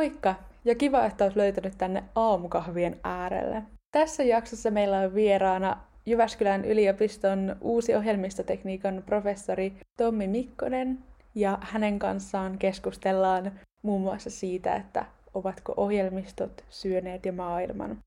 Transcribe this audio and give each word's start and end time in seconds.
Moikka 0.00 0.34
ja 0.64 0.74
kiva, 0.74 1.06
että 1.06 1.24
olet 1.24 1.36
löytänyt 1.36 1.78
tänne 1.78 2.04
aamukahvien 2.14 3.00
äärelle. 3.04 3.62
Tässä 3.90 4.22
jaksossa 4.22 4.70
meillä 4.70 4.98
on 4.98 5.14
vieraana 5.14 5.76
Jyväskylän 6.06 6.64
yliopiston 6.64 7.56
uusi 7.60 7.94
ohjelmistotekniikan 7.94 9.02
professori 9.06 9.72
Tommi 9.96 10.28
Mikkonen 10.28 10.98
ja 11.34 11.58
hänen 11.60 11.98
kanssaan 11.98 12.58
keskustellaan 12.58 13.52
muun 13.82 14.00
muassa 14.00 14.30
siitä, 14.30 14.76
että 14.76 15.04
ovatko 15.34 15.74
ohjelmistot 15.76 16.64
syöneet 16.70 17.26
jo 17.26 17.32
maailman. 17.32 17.98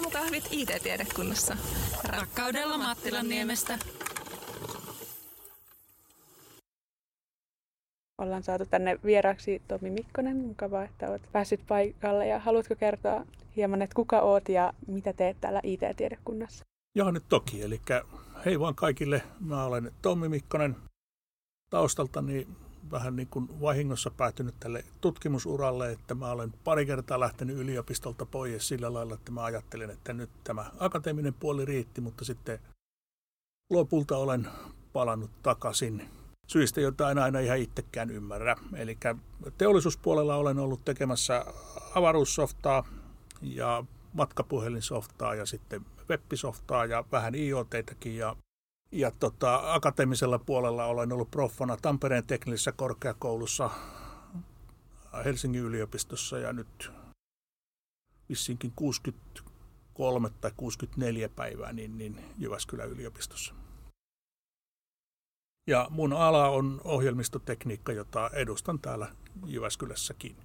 Aamukahvit 0.00 0.48
IT-tiedekunnassa. 0.50 1.56
Rakkaudella 2.04 2.78
Mattilan 2.78 3.28
niemestä. 3.28 3.78
Ollaan 8.18 8.42
saatu 8.42 8.66
tänne 8.66 8.98
vieraaksi 9.04 9.62
Tomi 9.68 9.90
Mikkonen. 9.90 10.36
Mukavaa, 10.36 10.84
että 10.84 11.10
olet 11.10 11.22
päässyt 11.32 11.60
paikalle. 11.68 12.26
Ja 12.26 12.38
haluatko 12.38 12.76
kertoa 12.76 13.26
hieman, 13.56 13.82
että 13.82 13.94
kuka 13.94 14.20
oot 14.20 14.48
ja 14.48 14.72
mitä 14.86 15.12
teet 15.12 15.36
täällä 15.40 15.60
IT-tiedekunnassa? 15.62 16.64
Joo, 16.94 17.10
nyt 17.10 17.24
toki. 17.28 17.62
Eli 17.62 17.80
hei 18.44 18.60
vaan 18.60 18.74
kaikille. 18.74 19.22
Mä 19.40 19.64
olen 19.64 19.92
Tommi 20.02 20.28
Mikkonen. 20.28 20.76
Taustaltani 21.70 22.48
vähän 22.90 23.16
niin 23.16 23.28
kuin 23.28 23.60
vahingossa 23.60 24.10
päätynyt 24.10 24.54
tälle 24.60 24.84
tutkimusuralle, 25.00 25.92
että 25.92 26.14
mä 26.14 26.30
olen 26.30 26.52
pari 26.64 26.86
kertaa 26.86 27.20
lähtenyt 27.20 27.56
yliopistolta 27.56 28.26
pois 28.26 28.68
sillä 28.68 28.92
lailla, 28.92 29.14
että 29.14 29.32
mä 29.32 29.44
ajattelin, 29.44 29.90
että 29.90 30.12
nyt 30.12 30.30
tämä 30.44 30.70
akateeminen 30.78 31.34
puoli 31.34 31.64
riitti, 31.64 32.00
mutta 32.00 32.24
sitten 32.24 32.58
lopulta 33.70 34.16
olen 34.16 34.48
palannut 34.92 35.30
takaisin 35.42 36.08
syistä, 36.46 36.80
joita 36.80 37.10
en 37.10 37.18
aina 37.18 37.38
ihan 37.38 37.58
itsekään 37.58 38.10
ymmärrä. 38.10 38.56
Eli 38.76 38.98
teollisuuspuolella 39.58 40.36
olen 40.36 40.58
ollut 40.58 40.84
tekemässä 40.84 41.44
avaruussoftaa 41.94 42.84
ja 43.42 43.84
matkapuhelinsoftaa 44.12 45.34
ja 45.34 45.46
sitten 45.46 45.86
webisoftaa 46.08 46.84
ja 46.84 47.04
vähän 47.12 47.34
IoTtäkin 47.34 48.16
ja 48.16 48.36
ja 48.92 49.10
tota, 49.10 49.74
akateemisella 49.74 50.38
puolella 50.38 50.84
olen 50.84 51.12
ollut 51.12 51.30
proffana 51.30 51.76
Tampereen 51.76 52.26
teknisessä 52.26 52.72
korkeakoulussa, 52.72 53.70
Helsingin 55.24 55.62
yliopistossa 55.62 56.38
ja 56.38 56.52
nyt 56.52 56.90
vissinkin 58.28 58.72
63 58.76 60.30
tai 60.40 60.52
64 60.56 61.28
päivää 61.28 61.72
niin, 61.72 61.98
niin 61.98 62.24
Jyväskylän 62.38 62.90
yliopistossa. 62.90 63.54
Ja 65.66 65.86
mun 65.90 66.12
ala 66.12 66.48
on 66.48 66.80
ohjelmistotekniikka, 66.84 67.92
jota 67.92 68.30
edustan 68.32 68.78
täällä 68.78 69.06
Jyväskylässäkin. 69.46 70.36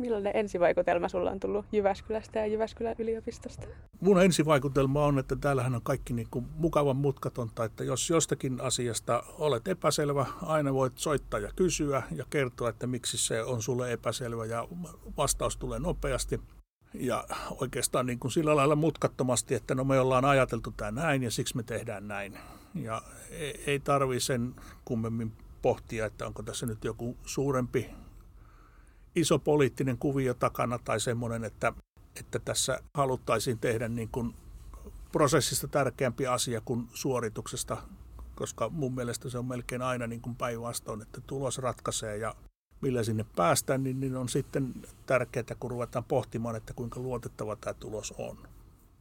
Millainen 0.00 0.36
ensivaikutelma 0.36 1.08
sulla 1.08 1.30
on 1.30 1.40
tullut 1.40 1.66
Jyväskylästä 1.72 2.38
ja 2.38 2.46
Jyväskylän 2.46 2.94
yliopistosta? 2.98 3.66
Mun 4.00 4.22
ensivaikutelma 4.22 5.04
on, 5.04 5.18
että 5.18 5.36
täällähän 5.36 5.74
on 5.74 5.82
kaikki 5.82 6.12
niin 6.12 6.28
kuin 6.30 6.46
mukavan 6.56 6.96
mutkatonta, 6.96 7.64
että 7.64 7.84
jos 7.84 8.10
jostakin 8.10 8.60
asiasta 8.60 9.22
olet 9.38 9.68
epäselvä, 9.68 10.26
aina 10.42 10.74
voit 10.74 10.98
soittaa 10.98 11.40
ja 11.40 11.50
kysyä 11.56 12.02
ja 12.16 12.24
kertoa, 12.30 12.68
että 12.68 12.86
miksi 12.86 13.18
se 13.18 13.42
on 13.42 13.62
sulle 13.62 13.92
epäselvä 13.92 14.46
ja 14.46 14.68
vastaus 15.16 15.56
tulee 15.56 15.78
nopeasti. 15.78 16.40
Ja 16.94 17.24
oikeastaan 17.60 18.06
niin 18.06 18.18
kuin 18.18 18.32
sillä 18.32 18.56
lailla 18.56 18.76
mutkattomasti, 18.76 19.54
että 19.54 19.74
no 19.74 19.84
me 19.84 20.00
ollaan 20.00 20.24
ajateltu 20.24 20.70
tämä 20.76 20.90
näin 20.90 21.22
ja 21.22 21.30
siksi 21.30 21.56
me 21.56 21.62
tehdään 21.62 22.08
näin. 22.08 22.38
Ja 22.74 23.02
ei, 23.30 23.62
ei 23.66 23.80
tarvi 23.80 24.20
sen 24.20 24.54
kummemmin 24.84 25.32
pohtia, 25.62 26.06
että 26.06 26.26
onko 26.26 26.42
tässä 26.42 26.66
nyt 26.66 26.84
joku 26.84 27.16
suurempi 27.24 27.90
iso 29.16 29.38
poliittinen 29.38 29.98
kuvio 29.98 30.34
takana 30.34 30.78
tai 30.78 31.00
semmoinen, 31.00 31.44
että, 31.44 31.72
että 32.16 32.38
tässä 32.38 32.80
haluttaisiin 32.94 33.58
tehdä 33.58 33.88
niin 33.88 34.08
kuin 34.08 34.34
prosessista 35.12 35.68
tärkeämpi 35.68 36.26
asia 36.26 36.60
kuin 36.64 36.88
suorituksesta, 36.94 37.76
koska 38.34 38.68
mun 38.68 38.94
mielestä 38.94 39.30
se 39.30 39.38
on 39.38 39.46
melkein 39.46 39.82
aina 39.82 40.06
niin 40.06 40.20
kuin 40.20 40.36
päinvastoin, 40.36 41.02
että 41.02 41.20
tulos 41.26 41.58
ratkaisee 41.58 42.16
ja 42.16 42.34
millä 42.80 43.02
sinne 43.02 43.24
päästään, 43.36 43.82
niin, 43.84 44.00
niin 44.00 44.16
on 44.16 44.28
sitten 44.28 44.74
tärkeää, 45.06 45.56
kun 45.60 45.70
ruvetaan 45.70 46.04
pohtimaan, 46.04 46.56
että 46.56 46.74
kuinka 46.74 47.00
luotettava 47.00 47.56
tämä 47.56 47.74
tulos 47.74 48.14
on. 48.18 48.38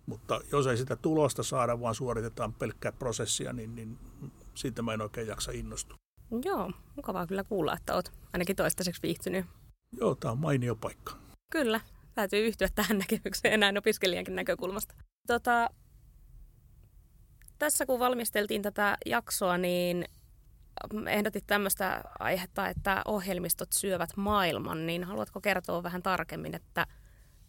Mutta 0.05 0.41
jos 0.51 0.67
ei 0.67 0.77
sitä 0.77 0.95
tulosta 0.95 1.43
saada, 1.43 1.79
vaan 1.79 1.95
suoritetaan 1.95 2.53
pelkkää 2.53 2.91
prosessia, 2.91 3.53
niin, 3.53 3.75
niin 3.75 3.97
siitä 4.55 4.81
mä 4.81 4.93
en 4.93 5.01
oikein 5.01 5.27
jaksa 5.27 5.51
innostua. 5.51 5.97
Joo, 6.45 6.71
mukavaa 6.95 7.27
kyllä 7.27 7.43
kuulla, 7.43 7.73
että 7.73 7.95
olet 7.95 8.11
ainakin 8.33 8.55
toistaiseksi 8.55 9.01
viihtynyt 9.01 9.45
Joo, 9.97 10.15
tämä 10.15 10.31
on 10.31 10.37
mainio 10.37 10.75
paikka. 10.75 11.13
Kyllä, 11.51 11.81
täytyy 12.15 12.47
yhtyä 12.47 12.67
tähän 12.75 12.97
näkemykseen 12.97 13.59
näin 13.59 13.77
opiskelijankin 13.77 14.35
näkökulmasta. 14.35 14.95
Tota, 15.27 15.69
tässä 17.59 17.85
kun 17.85 17.99
valmisteltiin 17.99 18.61
tätä 18.61 18.97
jaksoa, 19.05 19.57
niin 19.57 20.05
ehdotit 21.07 21.43
tämmöistä 21.47 22.03
aihetta, 22.19 22.67
että 22.67 23.01
ohjelmistot 23.05 23.73
syövät 23.73 24.09
maailman, 24.15 24.85
niin 24.85 25.03
haluatko 25.03 25.41
kertoa 25.41 25.83
vähän 25.83 26.03
tarkemmin, 26.03 26.55
että 26.55 26.87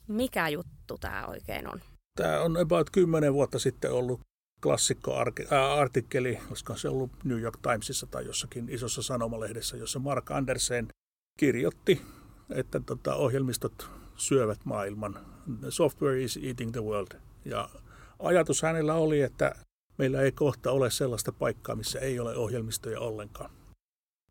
mikä 0.09 0.49
juttu 0.49 0.99
tämä 1.00 1.27
oikein 1.27 1.69
on? 1.69 1.81
Tämä 2.17 2.41
on 2.41 2.56
about 2.56 2.91
10 2.91 3.34
vuotta 3.34 3.59
sitten 3.59 3.93
ollut 3.93 4.21
klassikko 4.62 5.15
artikkeli, 5.79 6.39
koska 6.49 6.77
se 6.77 6.89
on 6.89 6.95
ollut 6.95 7.11
New 7.25 7.41
York 7.41 7.59
Timesissa 7.62 8.06
tai 8.06 8.27
jossakin 8.27 8.69
isossa 8.69 9.03
sanomalehdessä, 9.03 9.77
jossa 9.77 9.99
Mark 9.99 10.31
Andersen 10.31 10.89
kirjoitti 11.39 12.03
että 12.55 12.81
tota, 12.81 13.15
ohjelmistot 13.15 13.91
syövät 14.16 14.61
maailman. 14.65 15.19
Software 15.69 16.22
is 16.22 16.38
eating 16.43 16.72
the 16.72 16.84
world. 16.84 17.21
Ja 17.44 17.69
ajatus 18.19 18.62
hänellä 18.62 18.94
oli, 18.94 19.21
että 19.21 19.55
meillä 19.99 20.21
ei 20.21 20.33
kohta 20.33 20.71
ole 20.71 20.91
sellaista 20.91 21.33
paikkaa, 21.33 21.77
missä 21.77 21.99
ei 21.99 22.21
ole 22.21 22.37
ohjelmistoja 22.37 23.00
ollenkaan. 23.00 23.50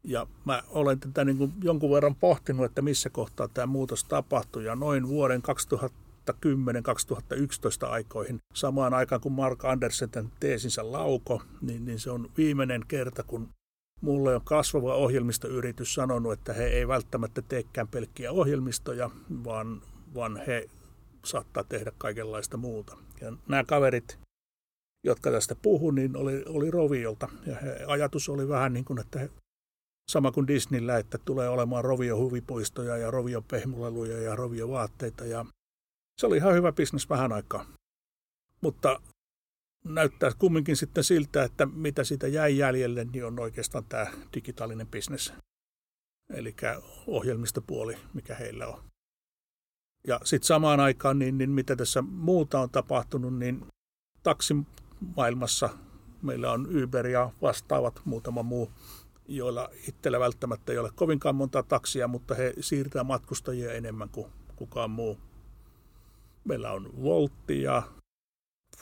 Ja 0.04 0.28
mä 0.46 0.64
olen 0.70 1.00
tätä 1.00 1.26
niin 1.26 1.38
kuin 1.38 1.54
jonkun 1.64 1.92
verran 1.92 2.16
pohtinut, 2.16 2.66
että 2.66 2.82
missä 2.82 3.10
kohtaa 3.10 3.48
tämä 3.48 3.68
muutos 3.68 4.04
tapahtui. 4.04 4.66
Ja 4.66 4.76
noin 4.76 5.08
vuoden 5.08 5.42
2010-2011 5.42 5.44
aikoihin, 7.88 8.40
samaan 8.54 8.94
aikaan 8.94 9.22
kun 9.22 9.32
Mark 9.32 9.66
Andersen 9.66 10.10
teesinsä 10.40 10.92
lauko, 10.92 11.42
niin, 11.62 11.86
niin 11.86 12.00
se 12.00 12.12
on 12.12 12.30
viimeinen 12.38 12.82
kerta, 12.88 13.24
kun 13.24 13.50
Mulle 14.02 14.36
on 14.36 14.42
kasvava 14.44 14.96
ohjelmistoyritys 14.96 15.94
sanonut, 15.94 16.34
että 16.34 16.54
he 16.54 16.66
ei 16.66 16.88
välttämättä 16.88 17.42
teekään 17.42 17.88
pelkkiä 17.88 18.32
ohjelmistoja, 18.32 19.10
vaan, 19.44 19.82
vaan 20.14 20.42
he 20.48 20.70
saattaa 21.26 21.64
tehdä 21.64 21.92
kaikenlaista 21.98 22.58
muuta. 22.58 22.98
Ja 23.22 23.34
nämä 23.48 23.64
kaverit, 23.64 24.20
jotka 25.04 25.32
tästä 25.32 25.56
puhu, 25.56 25.92
niin 25.92 26.18
oli, 26.18 26.44
oli 26.48 26.72
Roviolta. 26.72 27.30
Ja 27.46 27.56
he, 27.56 27.86
ajatus 27.88 28.30
oli 28.30 28.48
vähän 28.48 28.74
niin 28.74 28.86
kuin, 28.86 29.00
että 29.00 29.20
he, 29.20 29.30
sama 30.12 30.32
kuin 30.32 30.48
Disneyllä, 30.48 30.98
että 30.98 31.18
tulee 31.26 31.50
olemaan 31.50 31.84
Rovio 31.84 32.18
huvipuistoja 32.18 32.98
ja 32.98 33.12
Rovio 33.12 33.42
pehmuleluja 33.42 34.22
ja 34.22 34.36
Rovio 34.36 34.70
vaatteita. 34.70 35.26
Ja 35.26 35.46
se 36.20 36.28
oli 36.28 36.38
ihan 36.38 36.54
hyvä 36.54 36.72
bisnes 36.72 37.10
vähän 37.10 37.32
aikaa. 37.32 37.66
Mutta 38.62 39.02
näyttää 39.90 40.32
kumminkin 40.40 40.76
sitten 40.76 41.04
siltä, 41.04 41.44
että 41.44 41.66
mitä 41.66 42.04
siitä 42.04 42.28
jäi 42.28 42.58
jäljelle, 42.58 43.06
niin 43.06 43.26
on 43.26 43.40
oikeastaan 43.40 43.86
tämä 43.86 44.08
digitaalinen 44.34 44.88
bisnes. 44.88 45.34
Eli 46.34 46.56
ohjelmistopuoli, 47.08 47.96
mikä 48.14 48.36
heillä 48.36 48.68
on. 48.68 48.84
Ja 50.08 50.20
sitten 50.24 50.48
samaan 50.48 50.80
aikaan, 50.80 51.20
niin, 51.20 51.38
niin 51.38 51.50
mitä 51.50 51.76
tässä 51.76 52.02
muuta 52.02 52.60
on 52.60 52.70
tapahtunut, 52.70 53.38
niin 53.38 53.66
taksimaailmassa 54.24 55.70
meillä 56.22 56.52
on 56.52 56.84
Uber 56.84 57.08
ja 57.08 57.32
vastaavat 57.42 58.02
muutama 58.06 58.44
muu, 58.44 58.72
joilla 59.28 59.70
itsellä 59.88 60.20
välttämättä 60.20 60.72
ei 60.72 60.78
ole 60.78 60.92
kovinkaan 60.96 61.36
monta 61.36 61.64
taksia, 61.64 62.08
mutta 62.08 62.36
he 62.36 62.54
siirtää 62.60 63.04
matkustajia 63.04 63.74
enemmän 63.74 64.10
kuin 64.10 64.32
kukaan 64.56 64.90
muu. 64.92 65.18
Meillä 66.44 66.72
on 66.72 67.04
Voltti 67.04 67.62
ja 67.62 67.84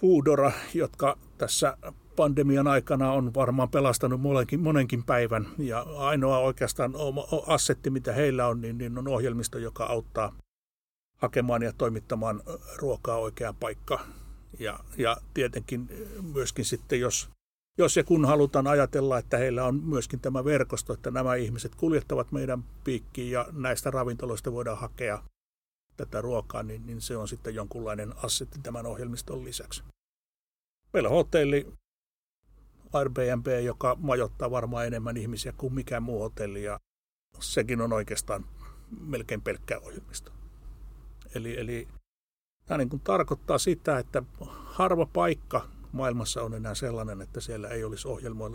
Foodora, 0.02 0.52
jotka 0.74 1.18
tässä 1.38 1.78
pandemian 2.16 2.68
aikana 2.68 3.12
on 3.12 3.34
varmaan 3.34 3.70
pelastanut 3.70 4.22
monenkin, 4.22 4.60
monenkin 4.60 5.04
päivän. 5.04 5.48
Ja 5.58 5.86
ainoa 5.98 6.40
oikeastaan 6.40 6.94
assetti, 7.48 7.90
mitä 7.90 8.14
heillä 8.14 8.48
on, 8.48 8.62
niin, 8.62 8.78
niin 8.78 8.98
on 8.98 9.08
ohjelmisto, 9.08 9.58
joka 9.58 9.86
auttaa 9.86 10.34
hakemaan 11.18 11.64
ja 11.64 11.74
toimittamaan 11.74 12.44
ruokaa 12.76 13.18
oikeaan 13.18 13.56
paikkaan. 13.56 14.06
Ja, 14.60 14.80
ja 14.98 15.18
tietenkin 15.34 15.90
myöskin 16.34 16.66
sitten, 16.66 17.00
jos, 17.00 17.30
jos 17.78 17.98
ja 17.98 18.04
kun 18.04 18.26
halutaan 18.26 18.68
ajatella, 18.68 19.18
että 19.18 19.38
heillä 19.38 19.66
on 19.66 19.84
myöskin 19.84 20.20
tämä 20.20 20.46
verkosto, 20.46 20.94
että 20.94 21.12
nämä 21.12 21.36
ihmiset 21.36 21.76
kuljettavat 21.76 22.32
meidän 22.32 22.64
piikkiin 22.84 23.32
ja 23.32 23.46
näistä 23.52 23.92
ravintoloista 23.92 24.52
voidaan 24.52 24.78
hakea 24.78 25.24
tätä 25.98 26.22
ruokaa, 26.22 26.64
niin, 26.64 26.86
niin 26.86 27.02
se 27.02 27.18
on 27.18 27.28
sitten 27.28 27.56
jonkunlainen 27.56 28.14
assetti 28.24 28.60
tämän 28.64 28.86
ohjelmiston 28.86 29.44
lisäksi. 29.44 29.84
Meillä 30.94 31.10
on 31.10 31.16
hotelli, 31.16 31.74
Airbnb, 32.94 33.48
joka 33.64 33.96
majoittaa 34.00 34.52
varmaan 34.52 34.88
enemmän 34.88 35.18
ihmisiä 35.18 35.54
kuin 35.58 35.74
mikään 35.74 36.04
muu 36.04 36.20
hotelli 36.20 36.64
ja 36.64 36.80
sekin 37.40 37.82
on 37.82 37.94
oikeastaan 37.94 38.46
melkein 39.00 39.42
pelkkää 39.42 39.80
ohjelmisto. 39.80 40.32
Eli, 41.36 41.60
eli 41.60 41.88
tämä 42.66 42.78
niin 42.78 42.90
kuin 42.90 43.02
tarkoittaa 43.02 43.58
sitä, 43.58 44.00
että 44.00 44.24
harva 44.66 45.06
paikka 45.06 45.70
maailmassa 45.92 46.44
on 46.44 46.54
enää 46.54 46.76
sellainen, 46.76 47.22
että 47.22 47.42
siellä 47.42 47.68
ei 47.68 47.84
olisi 47.84 48.08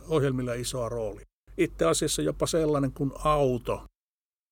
ohjelmilla 0.08 0.54
isoa 0.54 0.88
roolia. 0.88 1.26
Itse 1.56 1.84
asiassa 1.84 2.22
jopa 2.22 2.46
sellainen 2.46 2.92
kuin 2.92 3.12
auto, 3.24 3.86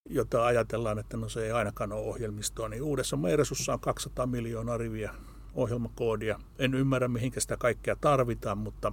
jota 0.09 0.47
ajatellaan, 0.47 0.99
että 0.99 1.17
no 1.17 1.29
se 1.29 1.45
ei 1.45 1.53
ainakaan 1.53 1.93
ole 1.93 2.07
ohjelmistoa, 2.07 2.69
niin 2.69 2.83
uudessa 2.83 3.17
Mersussa 3.17 3.73
on 3.73 3.81
200 3.81 4.27
miljoonaa 4.27 4.79
riviä 4.79 5.15
ohjelmakoodia. 5.55 6.41
En 6.59 6.75
ymmärrä, 6.75 7.09
mihinkä 7.09 7.41
sitä 7.41 7.57
kaikkea 7.57 7.97
tarvitaan, 7.97 8.59
mutta, 8.59 8.93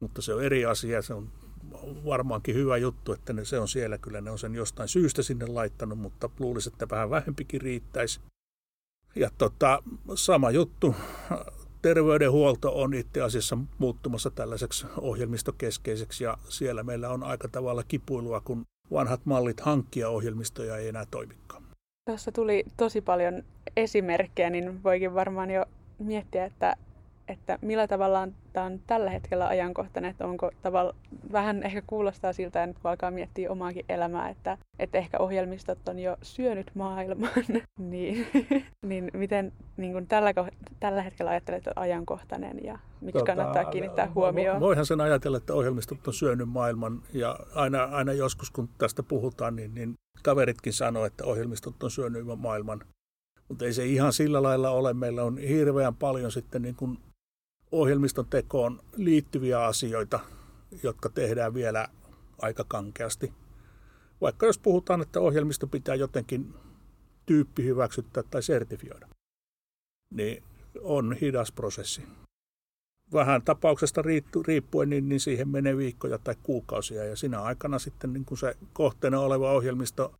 mutta 0.00 0.22
se 0.22 0.34
on 0.34 0.44
eri 0.44 0.64
asia. 0.64 1.02
Se 1.02 1.14
on 1.14 1.28
varmaankin 2.04 2.54
hyvä 2.54 2.76
juttu, 2.76 3.12
että 3.12 3.32
ne, 3.32 3.44
se 3.44 3.58
on 3.58 3.68
siellä. 3.68 3.98
Kyllä 3.98 4.20
ne 4.20 4.30
on 4.30 4.38
sen 4.38 4.54
jostain 4.54 4.88
syystä 4.88 5.22
sinne 5.22 5.46
laittanut, 5.46 5.98
mutta 5.98 6.30
luulisin, 6.38 6.72
että 6.72 6.88
vähän 6.88 7.10
vähempikin 7.10 7.60
riittäisi. 7.60 8.20
Ja 9.16 9.30
tota, 9.38 9.82
sama 10.14 10.50
juttu, 10.50 10.94
terveydenhuolto 11.82 12.82
on 12.82 12.94
itse 12.94 13.20
asiassa 13.20 13.58
muuttumassa 13.78 14.30
tällaiseksi 14.30 14.86
ohjelmistokeskeiseksi 15.00 16.24
ja 16.24 16.38
siellä 16.48 16.82
meillä 16.82 17.08
on 17.08 17.22
aika 17.22 17.48
tavalla 17.48 17.82
kipuilua, 17.82 18.40
kun 18.40 18.64
vanhat 18.92 19.20
mallit 19.24 19.60
hankkia 19.60 20.08
ohjelmistoja 20.08 20.76
ei 20.76 20.88
enää 20.88 21.06
toimikaan. 21.10 21.62
Tässä 22.04 22.32
tuli 22.32 22.64
tosi 22.76 23.00
paljon 23.00 23.42
esimerkkejä, 23.76 24.50
niin 24.50 24.82
voikin 24.82 25.14
varmaan 25.14 25.50
jo 25.50 25.64
miettiä, 25.98 26.44
että 26.44 26.76
että 27.32 27.58
millä 27.62 27.86
tavalla 27.86 28.28
tämä 28.52 28.66
on 28.66 28.80
tällä 28.86 29.10
hetkellä 29.10 29.46
ajankohtainen, 29.48 30.10
että 30.10 30.26
onko 30.26 30.50
tavalla, 30.62 30.94
vähän 31.32 31.62
ehkä 31.62 31.82
kuulostaa 31.86 32.32
siltä, 32.32 32.64
että 32.64 32.80
kun 32.82 32.90
alkaa 32.90 33.10
miettiä 33.10 33.50
omaakin 33.50 33.84
elämää, 33.88 34.28
että, 34.28 34.58
että 34.78 34.98
ehkä 34.98 35.18
ohjelmistot 35.18 35.88
on 35.88 35.98
jo 35.98 36.16
syönyt 36.22 36.70
maailman, 36.74 37.30
niin, 37.80 38.26
niin 38.86 39.10
miten 39.14 39.52
niin 39.76 39.92
kuin 39.92 40.06
tällä, 40.06 40.32
tällä 40.80 41.02
hetkellä 41.02 41.30
ajattelet, 41.30 41.58
että 41.58 41.70
on 41.76 41.82
ajankohtainen 41.82 42.64
ja 42.64 42.78
miksi 43.00 43.18
tota, 43.18 43.26
kannattaa 43.26 43.64
kiinnittää 43.64 44.12
huomioon? 44.14 44.60
Voihan 44.60 44.86
sen 44.86 45.00
ajatella, 45.00 45.36
että 45.36 45.54
ohjelmistot 45.54 46.08
on 46.08 46.14
syönyt 46.14 46.48
maailman 46.48 47.02
ja 47.12 47.38
aina, 47.54 47.84
aina 47.84 48.12
joskus 48.12 48.50
kun 48.50 48.68
tästä 48.78 49.02
puhutaan, 49.02 49.56
niin, 49.56 49.74
niin 49.74 49.94
kaveritkin 50.22 50.72
sanoo, 50.72 51.04
että 51.04 51.24
ohjelmistot 51.24 51.82
on 51.82 51.90
syönyt 51.90 52.24
maailman. 52.36 52.80
Mutta 53.48 53.64
ei 53.64 53.72
se 53.72 53.84
ihan 53.84 54.12
sillä 54.12 54.42
lailla 54.42 54.70
ole. 54.70 54.94
Meillä 54.94 55.22
on 55.22 55.38
hirveän 55.38 55.94
paljon 55.94 56.32
sitten 56.32 56.62
niin 56.62 56.74
kuin 56.74 56.98
ohjelmiston 57.72 58.26
tekoon 58.26 58.80
liittyviä 58.96 59.64
asioita, 59.64 60.20
jotka 60.82 61.08
tehdään 61.08 61.54
vielä 61.54 61.88
aika 62.42 62.64
kankeasti. 62.68 63.32
Vaikka 64.20 64.46
jos 64.46 64.58
puhutaan, 64.58 65.02
että 65.02 65.20
ohjelmisto 65.20 65.66
pitää 65.66 65.94
jotenkin 65.94 66.54
tyyppi 67.26 67.64
hyväksyttää 67.64 68.22
tai 68.22 68.42
sertifioida, 68.42 69.08
niin 70.14 70.42
on 70.80 71.16
hidas 71.20 71.52
prosessi. 71.52 72.02
Vähän 73.12 73.42
tapauksesta 73.42 74.02
riippuen, 74.46 74.90
niin, 74.90 75.08
niin 75.08 75.20
siihen 75.20 75.48
menee 75.48 75.76
viikkoja 75.76 76.18
tai 76.18 76.34
kuukausia 76.42 77.04
ja 77.04 77.16
siinä 77.16 77.42
aikana 77.42 77.78
sitten 77.78 78.12
niin 78.12 78.24
kuin 78.24 78.38
se 78.38 78.56
kohteena 78.72 79.20
oleva 79.20 79.52
ohjelmisto 79.52 80.14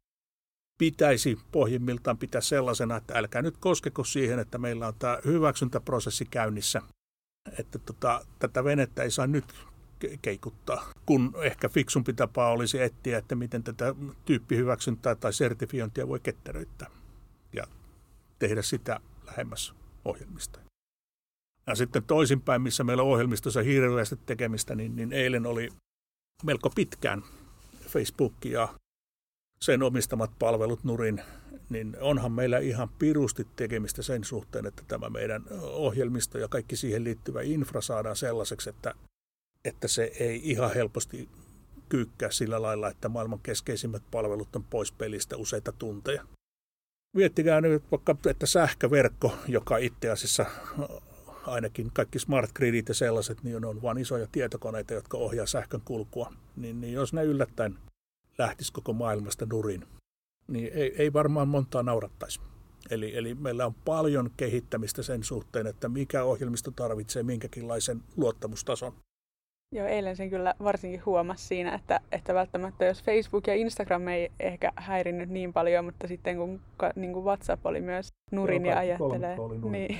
pitäisi 0.78 1.38
pohjimmiltaan 1.52 2.18
pitää 2.18 2.40
sellaisena, 2.40 2.96
että 2.96 3.14
älkää 3.18 3.42
nyt 3.42 3.56
koskeko 3.56 4.04
siihen, 4.04 4.38
että 4.38 4.58
meillä 4.58 4.86
on 4.86 4.94
tämä 4.98 5.18
hyväksyntäprosessi 5.24 6.24
käynnissä 6.24 6.82
että 7.58 7.78
tota, 7.78 8.26
tätä 8.38 8.64
venettä 8.64 9.02
ei 9.02 9.10
saa 9.10 9.26
nyt 9.26 9.54
keikuttaa, 10.22 10.92
kun 11.06 11.34
ehkä 11.42 11.68
fiksumpi 11.68 12.12
tapa 12.12 12.48
olisi 12.48 12.82
etsiä, 12.82 13.18
että 13.18 13.34
miten 13.34 13.62
tätä 13.62 13.94
tyyppihyväksyntää 14.24 15.14
tai 15.14 15.32
sertifiointia 15.32 16.08
voi 16.08 16.20
ketteröittää 16.20 16.90
ja 17.52 17.64
tehdä 18.38 18.62
sitä 18.62 19.00
lähemmäs 19.26 19.74
ohjelmista. 20.04 20.60
Ja 21.66 21.74
sitten 21.74 22.02
toisinpäin, 22.02 22.62
missä 22.62 22.84
meillä 22.84 23.02
on 23.02 23.08
ohjelmistossa 23.08 23.62
hirveästi 23.62 24.16
tekemistä, 24.26 24.74
niin, 24.74 24.96
niin 24.96 25.12
eilen 25.12 25.46
oli 25.46 25.68
melko 26.44 26.70
pitkään 26.70 27.22
Facebook 27.88 28.44
ja 28.44 28.68
sen 29.60 29.82
omistamat 29.82 30.30
palvelut 30.38 30.84
nurin, 30.84 31.22
niin 31.72 31.96
onhan 32.00 32.32
meillä 32.32 32.58
ihan 32.58 32.88
pirusti 32.88 33.46
tekemistä 33.56 34.02
sen 34.02 34.24
suhteen, 34.24 34.66
että 34.66 34.82
tämä 34.88 35.10
meidän 35.10 35.44
ohjelmisto 35.62 36.38
ja 36.38 36.48
kaikki 36.48 36.76
siihen 36.76 37.04
liittyvä 37.04 37.42
infra 37.42 37.80
saadaan 37.80 38.16
sellaiseksi, 38.16 38.70
että, 38.70 38.94
että 39.64 39.88
se 39.88 40.12
ei 40.20 40.50
ihan 40.50 40.74
helposti 40.74 41.28
kyykkää 41.88 42.30
sillä 42.30 42.62
lailla, 42.62 42.88
että 42.88 43.08
maailman 43.08 43.40
keskeisimmät 43.42 44.02
palvelut 44.10 44.56
on 44.56 44.64
pois 44.64 44.92
pelistä 44.92 45.36
useita 45.36 45.72
tunteja. 45.72 46.26
Miettikää 47.16 47.60
nyt 47.60 47.82
vaikka, 47.90 48.16
että 48.30 48.46
sähköverkko, 48.46 49.36
joka 49.48 49.76
itse 49.76 50.10
asiassa 50.10 50.46
ainakin 51.46 51.90
kaikki 51.92 52.18
smart 52.18 52.50
gridit 52.52 52.88
ja 52.88 52.94
sellaiset, 52.94 53.42
niin 53.42 53.64
on 53.64 53.82
vain 53.82 53.98
isoja 53.98 54.26
tietokoneita, 54.32 54.94
jotka 54.94 55.18
ohjaa 55.18 55.46
sähkön 55.46 55.80
kulkua. 55.84 56.32
Niin, 56.56 56.80
niin 56.80 56.92
jos 56.92 57.12
ne 57.12 57.24
yllättäen 57.24 57.78
lähtisi 58.38 58.72
koko 58.72 58.92
maailmasta 58.92 59.46
nurin, 59.46 59.86
niin 60.52 60.70
ei, 60.74 60.94
ei 60.98 61.12
varmaan 61.12 61.48
montaa 61.48 61.82
naurattaisi. 61.82 62.40
Eli, 62.90 63.16
eli 63.16 63.34
meillä 63.34 63.66
on 63.66 63.74
paljon 63.84 64.30
kehittämistä 64.36 65.02
sen 65.02 65.24
suhteen, 65.24 65.66
että 65.66 65.88
mikä 65.88 66.24
ohjelmisto 66.24 66.70
tarvitsee 66.70 67.22
minkäkinlaisen 67.22 68.02
luottamustason. 68.16 68.92
Joo, 69.74 69.86
eilen 69.86 70.16
sen 70.16 70.30
kyllä 70.30 70.54
varsinkin 70.62 71.04
huomasi 71.06 71.46
siinä, 71.46 71.74
että, 71.74 72.00
että 72.12 72.34
välttämättä 72.34 72.84
jos 72.84 73.02
Facebook 73.02 73.46
ja 73.46 73.54
Instagram 73.54 74.08
ei 74.08 74.32
ehkä 74.40 74.72
häirinnyt 74.76 75.28
niin 75.28 75.52
paljon, 75.52 75.84
mutta 75.84 76.08
sitten 76.08 76.36
kun 76.36 76.60
niin 76.96 77.12
kuin 77.12 77.24
WhatsApp 77.24 77.66
oli 77.66 77.80
myös 77.80 78.08
nurin 78.30 78.66
Joo, 78.66 78.74
ja 78.74 78.78
ajattelee, 78.78 79.36
niin, 79.70 79.98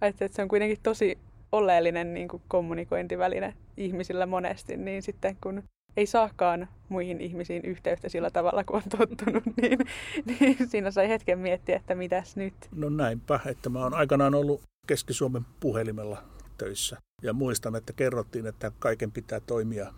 että, 0.00 0.24
että 0.24 0.36
se 0.36 0.42
on 0.42 0.48
kuitenkin 0.48 0.78
tosi 0.82 1.18
oleellinen 1.52 2.14
niin 2.14 2.28
kuin 2.28 2.42
kommunikointiväline 2.48 3.54
ihmisillä 3.76 4.26
monesti, 4.26 4.76
niin 4.76 5.02
sitten 5.02 5.36
kun 5.42 5.62
ei 5.96 6.06
saakaan 6.06 6.68
muihin 6.88 7.20
ihmisiin 7.20 7.64
yhteyttä 7.64 8.08
sillä 8.08 8.30
tavalla 8.30 8.64
kuin 8.64 8.76
on 8.76 8.98
tottunut, 8.98 9.42
niin, 9.62 9.78
niin 10.26 10.56
siinä 10.68 10.90
sai 10.90 11.08
hetken 11.08 11.38
miettiä, 11.38 11.76
että 11.76 11.94
mitäs 11.94 12.36
nyt. 12.36 12.54
No 12.76 12.88
näinpä, 12.88 13.40
että 13.46 13.70
mä 13.70 13.82
oon 13.82 13.94
aikanaan 13.94 14.34
ollut 14.34 14.62
Keski-Suomen 14.86 15.42
puhelimella 15.60 16.22
töissä. 16.58 16.96
Ja 17.22 17.32
muistan, 17.32 17.76
että 17.76 17.92
kerrottiin, 17.92 18.46
että 18.46 18.72
kaiken 18.78 19.12
pitää 19.12 19.40
toimia 19.40 19.94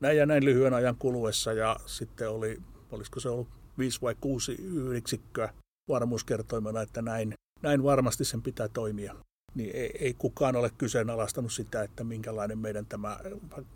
näin 0.00 0.18
ja 0.18 0.26
näin 0.26 0.44
lyhyen 0.44 0.74
ajan 0.74 0.96
kuluessa. 0.98 1.52
Ja 1.52 1.76
sitten 1.86 2.30
oli, 2.30 2.58
olisiko 2.92 3.20
se 3.20 3.28
ollut 3.28 3.48
viisi 3.78 4.02
vai 4.02 4.14
kuusi 4.20 4.56
yksikköä 4.94 5.52
varmuuskertoimena, 5.88 6.82
että 6.82 7.02
näin, 7.02 7.34
näin 7.62 7.82
varmasti 7.82 8.24
sen 8.24 8.42
pitää 8.42 8.68
toimia 8.68 9.14
niin 9.56 9.76
ei, 9.76 9.90
ei 10.00 10.14
kukaan 10.14 10.56
ole 10.56 10.70
kyseenalaistanut 10.78 11.52
sitä, 11.52 11.82
että 11.82 12.04
minkälainen 12.04 12.58
meidän 12.58 12.86
tämä, 12.86 13.20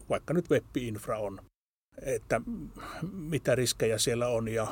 vaikka 0.08 0.34
nyt 0.34 0.50
web-infra 0.50 1.18
on, 1.18 1.40
että 2.02 2.40
mitä 3.12 3.54
riskejä 3.54 3.98
siellä 3.98 4.28
on 4.28 4.48
ja 4.48 4.66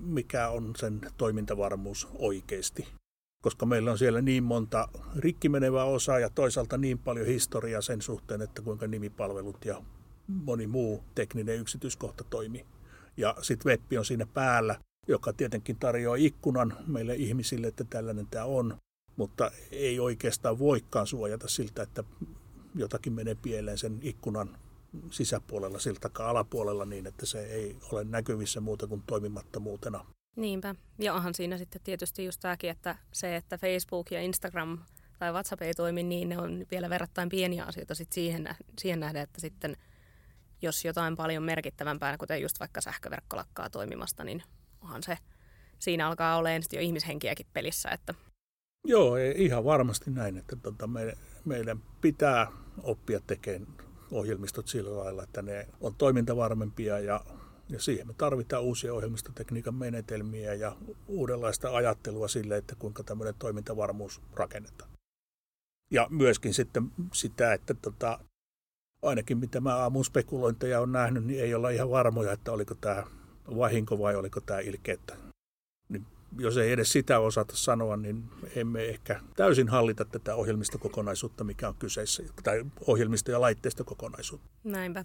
mikä 0.00 0.48
on 0.48 0.72
sen 0.76 1.00
toimintavarmuus 1.16 2.08
oikeasti. 2.14 2.88
Koska 3.42 3.66
meillä 3.66 3.90
on 3.90 3.98
siellä 3.98 4.20
niin 4.20 4.44
monta 4.44 4.88
rikki 5.16 5.48
menevää 5.48 5.84
osaa 5.84 6.18
ja 6.18 6.30
toisaalta 6.30 6.78
niin 6.78 6.98
paljon 6.98 7.26
historiaa 7.26 7.80
sen 7.80 8.02
suhteen, 8.02 8.42
että 8.42 8.62
kuinka 8.62 8.86
nimipalvelut 8.86 9.64
ja 9.64 9.82
moni 10.28 10.66
muu 10.66 11.04
tekninen 11.14 11.58
yksityiskohta 11.58 12.24
toimii. 12.24 12.66
Ja 13.16 13.36
sitten 13.42 13.70
web 13.70 13.80
on 13.98 14.04
siinä 14.04 14.26
päällä, 14.34 14.80
joka 15.08 15.32
tietenkin 15.32 15.76
tarjoaa 15.76 16.16
ikkunan 16.16 16.76
meille 16.86 17.14
ihmisille, 17.14 17.66
että 17.66 17.84
tällainen 17.84 18.26
tämä 18.26 18.44
on 18.44 18.76
mutta 19.16 19.50
ei 19.70 20.00
oikeastaan 20.00 20.58
voikaan 20.58 21.06
suojata 21.06 21.48
siltä, 21.48 21.82
että 21.82 22.04
jotakin 22.74 23.12
menee 23.12 23.34
pieleen 23.34 23.78
sen 23.78 23.98
ikkunan 24.02 24.58
sisäpuolella, 25.10 25.78
siltä 25.78 26.10
alapuolella 26.18 26.84
niin, 26.84 27.06
että 27.06 27.26
se 27.26 27.44
ei 27.46 27.76
ole 27.92 28.04
näkyvissä 28.04 28.60
muuta 28.60 28.86
kuin 28.86 29.02
toimimattomuutena. 29.06 30.06
Niinpä. 30.36 30.74
Ja 30.98 31.14
onhan 31.14 31.34
siinä 31.34 31.58
sitten 31.58 31.82
tietysti 31.84 32.24
just 32.24 32.40
tämäkin, 32.40 32.70
että 32.70 32.96
se, 33.12 33.36
että 33.36 33.58
Facebook 33.58 34.10
ja 34.10 34.20
Instagram 34.20 34.78
tai 35.18 35.32
WhatsApp 35.32 35.62
ei 35.62 35.74
toimi, 35.74 36.02
niin 36.02 36.28
ne 36.28 36.38
on 36.38 36.66
vielä 36.70 36.90
verrattain 36.90 37.28
pieniä 37.28 37.64
asioita 37.64 37.94
sit 37.94 38.12
siihen, 38.12 38.48
siihen 38.78 39.00
nähden, 39.00 39.22
että 39.22 39.40
sitten 39.40 39.76
jos 40.62 40.84
jotain 40.84 41.16
paljon 41.16 41.42
merkittävämpää, 41.42 42.18
kuten 42.18 42.42
just 42.42 42.60
vaikka 42.60 42.80
sähköverkko 42.80 43.36
lakkaa 43.36 43.70
toimimasta, 43.70 44.24
niin 44.24 44.42
onhan 44.80 45.02
se, 45.02 45.18
siinä 45.78 46.08
alkaa 46.08 46.36
olemaan 46.36 46.62
jo 46.72 46.80
ihmishenkiäkin 46.80 47.46
pelissä, 47.52 47.88
että 47.90 48.14
Joo, 48.88 49.16
ihan 49.16 49.64
varmasti 49.64 50.10
näin, 50.10 50.36
että 50.36 50.56
tota, 50.56 50.86
me, 50.86 51.18
meidän 51.44 51.82
pitää 52.00 52.46
oppia 52.82 53.20
tekemään 53.26 53.66
ohjelmistot 54.10 54.68
sillä 54.68 54.96
lailla, 54.96 55.22
että 55.22 55.42
ne 55.42 55.68
on 55.80 55.94
toimintavarmempia 55.94 56.98
ja, 56.98 57.20
ja 57.68 57.80
siihen 57.80 58.06
me 58.06 58.14
tarvitaan 58.18 58.62
uusia 58.62 58.94
ohjelmistotekniikan 58.94 59.74
menetelmiä 59.74 60.54
ja 60.54 60.76
uudenlaista 61.06 61.76
ajattelua 61.76 62.28
sille, 62.28 62.56
että 62.56 62.74
kuinka 62.78 63.02
tämmöinen 63.02 63.34
toimintavarmuus 63.38 64.20
rakennetaan. 64.34 64.90
Ja 65.90 66.06
myöskin 66.10 66.54
sitten 66.54 66.92
sitä, 67.12 67.52
että 67.52 67.74
tota, 67.74 68.18
ainakin 69.02 69.38
mitä 69.38 69.60
mä 69.60 69.76
aamun 69.76 70.04
spekulointeja 70.04 70.80
on 70.80 70.92
nähnyt, 70.92 71.24
niin 71.24 71.40
ei 71.40 71.54
olla 71.54 71.70
ihan 71.70 71.90
varmoja, 71.90 72.32
että 72.32 72.52
oliko 72.52 72.74
tämä 72.74 73.04
vahinko 73.56 73.98
vai 73.98 74.16
oliko 74.16 74.40
tämä 74.40 74.60
ilkeettä. 74.60 75.25
Jos 76.38 76.56
ei 76.56 76.72
edes 76.72 76.92
sitä 76.92 77.18
osata 77.18 77.56
sanoa, 77.56 77.96
niin 77.96 78.24
emme 78.56 78.84
ehkä 78.84 79.20
täysin 79.36 79.68
hallita 79.68 80.04
tätä 80.04 80.34
ohjelmistokokonaisuutta, 80.34 81.44
mikä 81.44 81.68
on 81.68 81.74
kyseessä, 81.78 82.22
tai 82.44 82.64
ohjelmisto- 82.86 83.30
ja 83.30 83.40
laitteistokokonaisuutta. 83.40 84.48
Näinpä. 84.64 85.04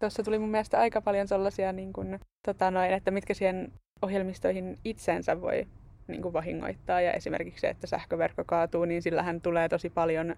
Tuossa 0.00 0.22
tuli 0.22 0.38
mun 0.38 0.50
mielestä 0.50 0.78
aika 0.78 1.00
paljon 1.00 1.28
sellaisia, 1.28 1.72
niin 1.72 1.92
kuin, 1.92 2.20
tota 2.46 2.70
noin, 2.70 2.90
että 2.90 3.10
mitkä 3.10 3.34
siihen 3.34 3.72
ohjelmistoihin 4.02 4.78
itsensä 4.84 5.40
voi 5.40 5.66
niin 6.08 6.22
kuin 6.22 6.32
vahingoittaa. 6.32 7.00
Ja 7.00 7.12
esimerkiksi 7.12 7.60
se, 7.60 7.68
että 7.68 7.86
sähköverkko 7.86 8.44
kaatuu, 8.44 8.84
niin 8.84 9.02
sillähän 9.02 9.40
tulee 9.40 9.68
tosi 9.68 9.90
paljon 9.90 10.36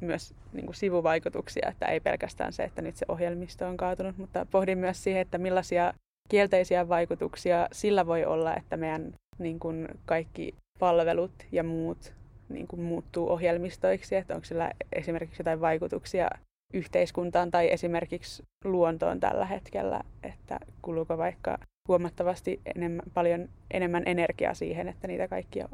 myös 0.00 0.34
niin 0.52 0.66
kuin 0.66 0.76
sivuvaikutuksia, 0.76 1.68
että 1.68 1.86
ei 1.86 2.00
pelkästään 2.00 2.52
se, 2.52 2.62
että 2.62 2.82
nyt 2.82 2.96
se 2.96 3.06
ohjelmisto 3.08 3.66
on 3.66 3.76
kaatunut, 3.76 4.18
mutta 4.18 4.46
pohdin 4.50 4.78
myös 4.78 5.04
siihen, 5.04 5.22
että 5.22 5.38
millaisia 5.38 5.94
kielteisiä 6.28 6.88
vaikutuksia 6.88 7.68
sillä 7.72 8.06
voi 8.06 8.24
olla, 8.24 8.56
että 8.56 8.76
meidän 8.76 9.14
niin 9.38 9.58
kuin 9.58 9.88
kaikki 10.04 10.54
palvelut 10.78 11.32
ja 11.52 11.62
muut 11.64 12.12
niin 12.48 12.66
kuin 12.66 12.82
muuttuu 12.82 13.30
ohjelmistoiksi, 13.30 14.16
että 14.16 14.34
onko 14.34 14.44
sillä 14.44 14.72
esimerkiksi 14.92 15.40
jotain 15.40 15.60
vaikutuksia 15.60 16.30
yhteiskuntaan 16.74 17.50
tai 17.50 17.72
esimerkiksi 17.72 18.42
luontoon 18.64 19.20
tällä 19.20 19.46
hetkellä, 19.46 20.00
että 20.22 20.60
kuluuko 20.82 21.18
vaikka 21.18 21.58
huomattavasti 21.88 22.60
enemmän, 22.76 23.02
paljon 23.14 23.48
enemmän 23.70 24.02
energiaa 24.06 24.54
siihen, 24.54 24.88
että 24.88 25.08
niitä 25.08 25.28
kaikkia 25.28 25.68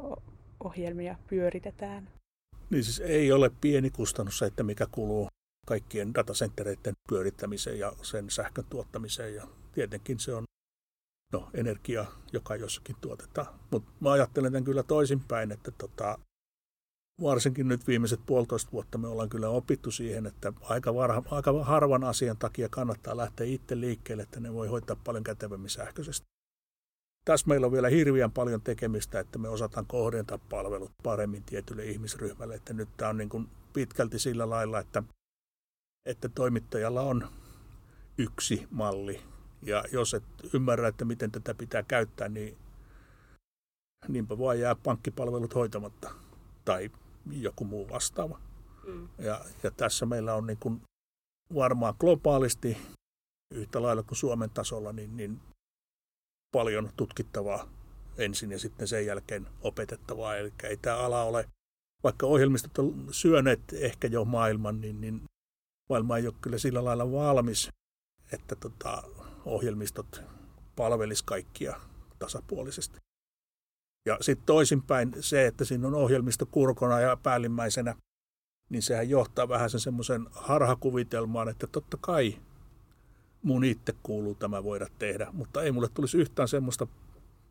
ohjelmia 0.63 1.15
pyöritetään. 1.27 2.09
Niin 2.69 2.83
siis 2.83 2.99
ei 2.99 3.31
ole 3.31 3.51
pieni 3.61 3.89
kustannus 3.89 4.39
se, 4.39 4.45
että 4.45 4.63
mikä 4.63 4.87
kuluu 4.91 5.27
kaikkien 5.65 6.13
datacentereiden 6.13 6.93
pyörittämiseen 7.09 7.79
ja 7.79 7.93
sen 8.01 8.29
sähkön 8.29 8.65
tuottamiseen. 8.69 9.35
Ja 9.35 9.47
tietenkin 9.71 10.19
se 10.19 10.33
on 10.33 10.43
no, 11.33 11.49
energia, 11.53 12.05
joka 12.33 12.55
jossakin 12.55 12.95
tuotetaan. 13.01 13.47
Mutta 13.71 13.91
mä 13.99 14.11
ajattelen 14.11 14.51
tämän 14.51 14.63
kyllä 14.63 14.83
toisinpäin, 14.83 15.51
että 15.51 15.71
tota, 15.71 16.19
varsinkin 17.21 17.67
nyt 17.67 17.87
viimeiset 17.87 18.19
puolitoista 18.25 18.71
vuotta 18.71 18.97
me 18.97 19.07
ollaan 19.07 19.29
kyllä 19.29 19.49
opittu 19.49 19.91
siihen, 19.91 20.25
että 20.25 20.53
aika, 20.61 20.95
varha, 20.95 21.23
aika 21.31 21.63
harvan 21.63 22.03
asian 22.03 22.37
takia 22.37 22.69
kannattaa 22.69 23.17
lähteä 23.17 23.47
itse 23.47 23.79
liikkeelle, 23.79 24.23
että 24.23 24.39
ne 24.39 24.53
voi 24.53 24.67
hoitaa 24.67 24.97
paljon 25.03 25.23
kätevämmin 25.23 25.69
sähköisesti. 25.69 26.27
Tässä 27.25 27.47
meillä 27.47 27.65
on 27.65 27.71
vielä 27.71 27.89
hirveän 27.89 28.31
paljon 28.31 28.61
tekemistä, 28.61 29.19
että 29.19 29.39
me 29.39 29.49
osataan 29.49 29.85
kohdentaa 29.85 30.39
palvelut 30.49 30.91
paremmin 31.03 31.43
tietylle 31.43 31.85
ihmisryhmälle. 31.85 32.55
Että 32.55 32.73
nyt 32.73 32.89
tämä 32.97 33.09
on 33.09 33.17
niin 33.17 33.29
kuin 33.29 33.49
pitkälti 33.73 34.19
sillä 34.19 34.49
lailla, 34.49 34.79
että, 34.79 35.03
että 36.05 36.29
toimittajalla 36.29 37.01
on 37.01 37.27
yksi 38.17 38.67
malli. 38.71 39.21
Ja 39.61 39.83
jos 39.91 40.13
et 40.13 40.23
ymmärrä, 40.53 40.87
että 40.87 41.05
miten 41.05 41.31
tätä 41.31 41.53
pitää 41.53 41.83
käyttää, 41.83 42.29
niin 42.29 42.57
niinpä 44.07 44.37
vaan 44.37 44.59
jää 44.59 44.75
pankkipalvelut 44.75 45.55
hoitamatta 45.55 46.11
tai 46.65 46.91
joku 47.31 47.65
muu 47.65 47.89
vastaava. 47.89 48.39
Mm. 48.87 49.09
Ja, 49.17 49.45
ja 49.63 49.71
tässä 49.71 50.05
meillä 50.05 50.33
on 50.33 50.47
niin 50.47 50.57
kuin 50.59 50.81
varmaan 51.55 51.93
globaalisti 51.99 52.77
yhtä 53.53 53.81
lailla 53.81 54.03
kuin 54.03 54.17
Suomen 54.17 54.49
tasolla 54.49 54.93
niin, 54.93 55.17
niin 55.17 55.39
paljon 56.51 56.89
tutkittavaa 56.97 57.69
ensin 58.17 58.51
ja 58.51 58.59
sitten 58.59 58.87
sen 58.87 59.05
jälkeen 59.05 59.47
opetettavaa. 59.61 60.35
Eli 60.35 60.53
ei 60.63 60.77
tämä 60.77 60.97
ala 60.97 61.23
ole, 61.23 61.49
vaikka 62.03 62.27
ohjelmistot 62.27 62.77
on 62.77 63.07
syöneet 63.11 63.59
ehkä 63.73 64.07
jo 64.07 64.25
maailman, 64.25 64.81
niin, 64.81 65.01
niin 65.01 65.21
maailma 65.89 66.17
ei 66.17 66.27
ole 66.27 66.35
kyllä 66.41 66.57
sillä 66.57 66.85
lailla 66.85 67.11
valmis, 67.11 67.69
että 68.31 68.55
tota, 68.55 69.03
ohjelmistot 69.47 70.21
palvelis 70.75 71.23
kaikkia 71.23 71.75
tasapuolisesti. 72.19 72.97
Ja 74.05 74.17
sitten 74.21 74.45
toisinpäin 74.45 75.13
se, 75.19 75.47
että 75.47 75.65
siinä 75.65 75.87
on 75.87 75.95
ohjelmisto 75.95 76.45
kurkona 76.45 76.99
ja 76.99 77.17
päällimmäisenä, 77.23 77.95
niin 78.69 78.81
sehän 78.81 79.09
johtaa 79.09 79.49
vähän 79.49 79.69
sen 79.69 79.79
semmoisen 79.79 80.27
harhakuvitelmaan, 80.31 81.49
että 81.49 81.67
totta 81.67 81.97
kai 82.01 82.37
mun 83.43 83.63
itse 83.63 83.93
kuuluu 84.03 84.35
tämä 84.35 84.63
voida 84.63 84.87
tehdä, 84.99 85.27
mutta 85.33 85.63
ei 85.63 85.71
mulle 85.71 85.89
tulisi 85.93 86.17
yhtään 86.17 86.47
semmoista 86.47 86.87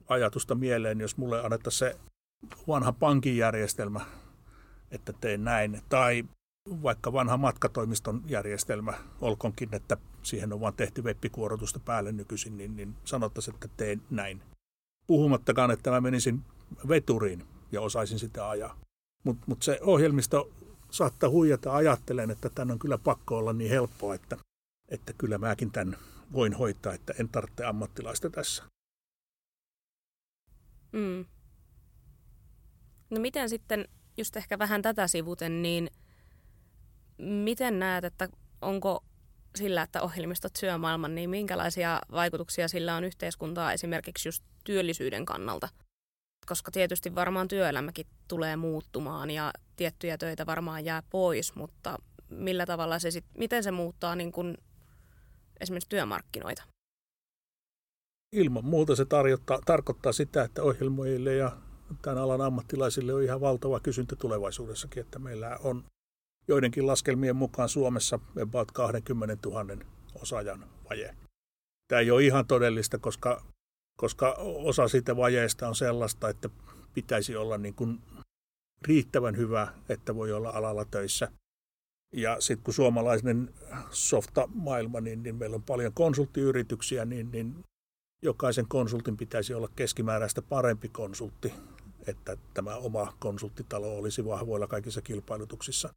ajatusta 0.08 0.54
mieleen, 0.54 1.00
jos 1.00 1.16
mulle 1.16 1.44
annettaisiin 1.44 1.78
se 1.78 2.00
vanha 2.68 2.92
pankin 2.92 3.36
järjestelmä, 3.36 4.00
että 4.90 5.12
teen 5.12 5.44
näin, 5.44 5.82
tai 5.88 6.24
vaikka 6.82 7.12
vanha 7.12 7.36
matkatoimiston 7.36 8.22
järjestelmä, 8.26 8.94
olkonkin, 9.20 9.74
että 9.74 9.96
siihen 10.22 10.52
on 10.52 10.60
vain 10.60 10.74
tehty 10.74 11.02
webbikuorotusta 11.02 11.80
päälle 11.80 12.12
nykyisin, 12.12 12.56
niin, 12.56 12.76
niin 12.76 12.96
sanottaisiin, 13.04 13.54
että 13.54 13.68
teen 13.76 14.02
näin. 14.10 14.42
Puhumattakaan, 15.06 15.70
että 15.70 15.90
mä 15.90 16.00
menisin 16.00 16.42
veturiin 16.88 17.46
ja 17.72 17.80
osaisin 17.80 18.18
sitä 18.18 18.48
ajaa. 18.48 18.78
Mutta 19.24 19.44
mut 19.46 19.62
se 19.62 19.78
ohjelmisto 19.82 20.50
saattaa 20.90 21.30
huijata 21.30 21.74
ajattelen, 21.74 22.30
että 22.30 22.48
tämän 22.48 22.70
on 22.72 22.78
kyllä 22.78 22.98
pakko 22.98 23.38
olla 23.38 23.52
niin 23.52 23.70
helppoa, 23.70 24.14
että, 24.14 24.36
että 24.88 25.12
kyllä 25.12 25.38
mäkin 25.38 25.70
tämän 25.70 25.96
voin 26.32 26.52
hoitaa, 26.52 26.94
että 26.94 27.14
en 27.20 27.28
tarvitse 27.28 27.64
ammattilaista 27.64 28.30
tässä. 28.30 28.64
Mm. 30.92 31.24
No 33.10 33.20
miten 33.20 33.48
sitten, 33.48 33.88
just 34.16 34.36
ehkä 34.36 34.58
vähän 34.58 34.82
tätä 34.82 35.08
sivuten, 35.08 35.62
niin 35.62 35.90
miten 37.18 37.78
näet, 37.78 38.04
että 38.04 38.28
onko 38.62 39.04
sillä, 39.56 39.82
että 39.82 40.02
ohjelmistot 40.02 40.56
syö 40.56 40.78
maailman, 40.78 41.14
niin 41.14 41.30
minkälaisia 41.30 42.00
vaikutuksia 42.12 42.68
sillä 42.68 42.96
on 42.96 43.04
yhteiskuntaa 43.04 43.72
esimerkiksi 43.72 44.28
just 44.28 44.44
työllisyyden 44.64 45.24
kannalta? 45.24 45.68
Koska 46.46 46.70
tietysti 46.70 47.14
varmaan 47.14 47.48
työelämäkin 47.48 48.06
tulee 48.28 48.56
muuttumaan 48.56 49.30
ja 49.30 49.52
tiettyjä 49.76 50.18
töitä 50.18 50.46
varmaan 50.46 50.84
jää 50.84 51.02
pois, 51.10 51.54
mutta 51.54 51.98
millä 52.28 52.66
tavalla 52.66 52.98
se 52.98 53.10
sit, 53.10 53.24
miten 53.38 53.62
se 53.62 53.70
muuttaa 53.70 54.16
niin 54.16 54.32
kun 54.32 54.58
esimerkiksi 55.60 55.88
työmarkkinoita? 55.88 56.62
Ilman 58.32 58.64
muuta 58.64 58.96
se 58.96 59.06
tarkoittaa 59.66 60.12
sitä, 60.12 60.42
että 60.42 60.62
ohjelmoijille 60.62 61.34
ja 61.34 61.56
tämän 62.02 62.18
alan 62.18 62.40
ammattilaisille 62.40 63.14
on 63.14 63.22
ihan 63.22 63.40
valtava 63.40 63.80
kysyntä 63.80 64.16
tulevaisuudessakin, 64.16 65.00
että 65.00 65.18
meillä 65.18 65.58
on 65.64 65.84
joidenkin 66.48 66.86
laskelmien 66.86 67.36
mukaan 67.36 67.68
Suomessa 67.68 68.18
about 68.42 68.72
20 68.72 69.48
000 69.48 69.76
osaajan 70.22 70.66
vaje. 70.90 71.16
Tämä 71.88 72.00
ei 72.00 72.10
ole 72.10 72.24
ihan 72.24 72.46
todellista, 72.46 72.98
koska, 72.98 73.44
koska 73.96 74.32
osa 74.38 74.88
siitä 74.88 75.16
vajeesta 75.16 75.68
on 75.68 75.76
sellaista, 75.76 76.28
että 76.28 76.50
pitäisi 76.94 77.36
olla 77.36 77.58
niin 77.58 77.74
kuin 77.74 78.02
riittävän 78.82 79.36
hyvä, 79.36 79.68
että 79.88 80.14
voi 80.14 80.32
olla 80.32 80.50
alalla 80.50 80.84
töissä. 80.84 81.32
Ja 82.12 82.40
sitten 82.40 82.64
kun 82.64 82.74
suomalainen 82.74 83.54
softa-maailma, 83.90 85.00
niin, 85.00 85.22
niin 85.22 85.36
meillä 85.36 85.54
on 85.54 85.62
paljon 85.62 85.92
konsulttiyrityksiä, 85.92 87.04
niin, 87.04 87.30
niin 87.30 87.64
jokaisen 88.22 88.68
konsultin 88.68 89.16
pitäisi 89.16 89.54
olla 89.54 89.68
keskimääräistä 89.76 90.42
parempi 90.42 90.88
konsultti, 90.88 91.54
että 92.06 92.36
tämä 92.54 92.76
oma 92.76 93.16
konsulttitalo 93.18 93.98
olisi 93.98 94.24
vahvoilla 94.24 94.66
kaikissa 94.66 95.02
kilpailutuksissa 95.02 95.94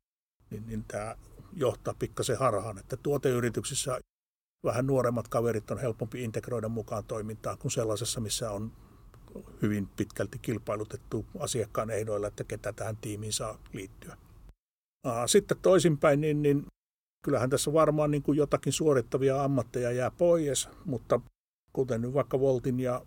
niin, 0.50 0.68
niin 0.68 0.84
tämä 0.88 1.16
johtaa 1.54 1.94
pikkasen 2.00 2.38
harhaan, 2.38 2.78
että 2.78 2.98
tuoteyrityksissä 2.98 4.00
vähän 4.64 4.88
nuoremmat 4.88 5.28
kaverit 5.28 5.72
on 5.72 5.78
helpompi 5.78 6.24
integroida 6.24 6.70
mukaan 6.70 7.04
toimintaan 7.04 7.58
kuin 7.58 7.72
sellaisessa, 7.72 8.20
missä 8.20 8.52
on 8.52 8.72
hyvin 9.62 9.88
pitkälti 9.88 10.40
kilpailutettu 10.40 11.26
asiakkaan 11.40 11.90
ehdoilla, 11.90 12.28
että 12.28 12.44
ketä 12.44 12.74
tähän 12.74 12.98
tiimiin 12.98 13.34
saa 13.34 13.60
liittyä. 13.74 14.18
Sitten 15.26 15.58
toisinpäin, 15.62 16.22
niin, 16.22 16.42
niin 16.42 16.66
kyllähän 17.26 17.50
tässä 17.50 17.74
varmaan 17.74 18.12
niin 18.12 18.24
kuin 18.24 18.38
jotakin 18.38 18.74
suorittavia 18.74 19.44
ammatteja 19.44 19.92
jää 19.92 20.12
pois, 20.12 20.70
mutta 20.86 21.22
kuten 21.74 22.02
nyt 22.02 22.14
vaikka 22.14 22.40
Voltin 22.40 22.80
ja, 22.80 23.06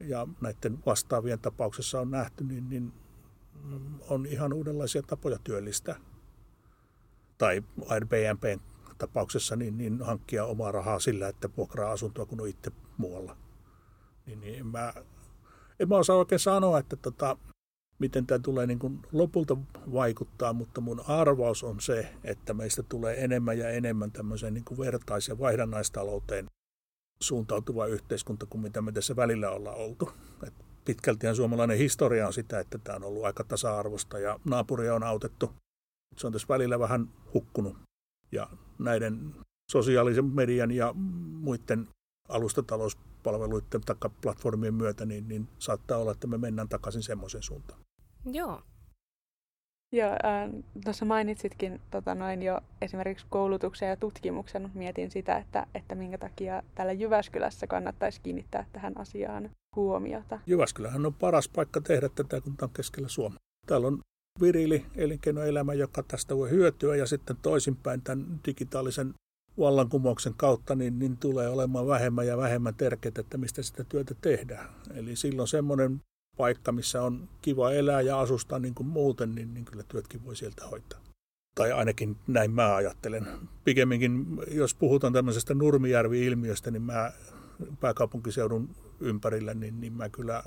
ja 0.00 0.28
näiden 0.40 0.78
vastaavien 0.86 1.38
tapauksessa 1.38 2.00
on 2.00 2.10
nähty, 2.10 2.44
niin, 2.44 2.68
niin 2.68 2.92
on 4.08 4.26
ihan 4.26 4.52
uudenlaisia 4.52 5.02
tapoja 5.02 5.38
työllistää 5.44 6.00
tai 7.38 7.62
Airbnbn 7.88 8.60
tapauksessa 8.98 9.56
niin, 9.56 9.78
niin 9.78 10.02
hankkia 10.02 10.44
omaa 10.44 10.72
rahaa 10.72 10.98
sillä, 10.98 11.28
että 11.28 11.48
vuokraa 11.56 11.92
asuntoa, 11.92 12.26
kun 12.26 12.40
on 12.40 12.48
itse 12.48 12.70
muualla. 12.96 13.36
Niin, 14.26 14.40
niin 14.40 14.58
en, 14.58 14.66
mä, 14.66 14.94
en 15.80 15.88
mä 15.88 15.96
osaa 15.96 16.16
oikein 16.16 16.38
sanoa, 16.38 16.78
että 16.78 16.96
tota, 16.96 17.36
miten 17.98 18.26
tämä 18.26 18.38
tulee 18.38 18.66
niin 18.66 18.78
kuin 18.78 19.00
lopulta 19.12 19.56
vaikuttaa, 19.92 20.52
mutta 20.52 20.80
mun 20.80 21.02
arvaus 21.08 21.64
on 21.64 21.80
se, 21.80 22.14
että 22.24 22.54
meistä 22.54 22.82
tulee 22.82 23.24
enemmän 23.24 23.58
ja 23.58 23.70
enemmän 23.70 24.12
tämmöiseen 24.12 24.54
niin 24.54 24.64
kuin 24.64 24.78
vertais- 24.78 25.28
ja 25.28 25.38
vaihdannaistalouteen 25.38 26.46
suuntautuva 27.20 27.86
yhteiskunta 27.86 28.46
kuin 28.46 28.60
mitä 28.60 28.82
me 28.82 28.92
tässä 28.92 29.16
välillä 29.16 29.50
ollaan 29.50 29.76
oltu. 29.76 30.10
Et 30.46 30.54
pitkältihän 30.84 31.36
suomalainen 31.36 31.78
historia 31.78 32.26
on 32.26 32.32
sitä, 32.32 32.60
että 32.60 32.78
tämä 32.78 32.96
on 32.96 33.04
ollut 33.04 33.24
aika 33.24 33.44
tasa-arvosta 33.44 34.18
ja 34.18 34.40
naapuria 34.44 34.94
on 34.94 35.02
autettu 35.02 35.52
Se 36.16 36.26
on 36.26 36.32
tässä 36.32 36.48
välillä 36.48 36.78
vähän 36.78 37.08
hukkunut. 37.34 37.76
Ja 38.32 38.48
näiden 38.78 39.34
sosiaalisen 39.70 40.24
median 40.24 40.70
ja 40.70 40.92
muiden 41.40 41.88
alustatalouspalveluiden 42.28 43.80
tai 43.80 43.96
platformien 44.22 44.74
myötä, 44.74 45.06
niin, 45.06 45.28
niin 45.28 45.48
saattaa 45.58 45.98
olla, 45.98 46.12
että 46.12 46.26
me 46.26 46.38
mennään 46.38 46.68
takaisin 46.68 47.02
semmoisen 47.02 47.42
suuntaan. 47.42 47.80
Joo. 48.24 48.62
Joo, 49.92 50.10
äh, 50.10 50.50
tuossa 50.84 51.04
mainitsitkin 51.04 51.80
tota 51.90 52.14
noin 52.14 52.42
jo 52.42 52.60
esimerkiksi 52.80 53.26
koulutuksen 53.30 53.88
ja 53.88 53.96
tutkimuksen. 53.96 54.70
Mietin 54.74 55.10
sitä, 55.10 55.36
että, 55.36 55.66
että 55.74 55.94
minkä 55.94 56.18
takia 56.18 56.62
täällä 56.74 56.92
Jyväskylässä 56.92 57.66
kannattaisi 57.66 58.20
kiinnittää 58.20 58.66
tähän 58.72 58.98
asiaan 58.98 59.50
huomiota. 59.76 60.40
Jyväskylähän 60.46 61.06
on 61.06 61.14
paras 61.14 61.48
paikka 61.48 61.80
tehdä 61.80 62.08
tätä, 62.08 62.40
kun 62.40 62.56
tämä 62.56 62.66
on 62.66 62.74
keskellä 62.74 63.08
Suomea. 63.08 63.38
Täällä 63.66 63.86
on 63.86 64.00
virili 64.40 64.86
elinkeinoelämä, 64.96 65.74
joka 65.74 66.02
tästä 66.02 66.36
voi 66.36 66.50
hyötyä 66.50 66.96
ja 66.96 67.06
sitten 67.06 67.36
toisinpäin 67.42 68.02
tämän 68.02 68.40
digitaalisen 68.46 69.14
vallankumouksen 69.58 70.34
kautta 70.34 70.74
niin, 70.74 70.98
niin 70.98 71.16
tulee 71.16 71.48
olemaan 71.48 71.86
vähemmän 71.86 72.26
ja 72.26 72.36
vähemmän 72.36 72.74
tärkeää, 72.74 73.12
että 73.18 73.38
mistä 73.38 73.62
sitä 73.62 73.84
työtä 73.84 74.14
tehdään. 74.20 74.68
Eli 74.94 75.16
silloin 75.16 75.48
semmoinen 75.48 76.00
paikka, 76.36 76.72
missä 76.72 77.02
on 77.02 77.28
kiva 77.42 77.72
elää 77.72 78.00
ja 78.00 78.20
asustaa 78.20 78.58
niin 78.58 78.74
kuin 78.74 78.86
muuten, 78.86 79.34
niin, 79.34 79.54
niin 79.54 79.64
kyllä 79.64 79.82
työtkin 79.88 80.24
voi 80.24 80.36
sieltä 80.36 80.66
hoitaa. 80.66 81.00
Tai 81.54 81.72
ainakin 81.72 82.16
näin 82.26 82.50
mä 82.50 82.74
ajattelen. 82.74 83.26
Pikemminkin, 83.64 84.26
jos 84.50 84.74
puhutaan 84.74 85.12
tämmöisestä 85.12 85.54
Nurmijärvi-ilmiöstä, 85.54 86.70
niin 86.70 86.82
mä 86.82 87.12
pääkaupunkiseudun 87.80 88.68
ympärillä, 89.00 89.54
niin, 89.54 89.80
niin 89.80 89.92
mä 89.92 90.08
kyllä 90.08 90.42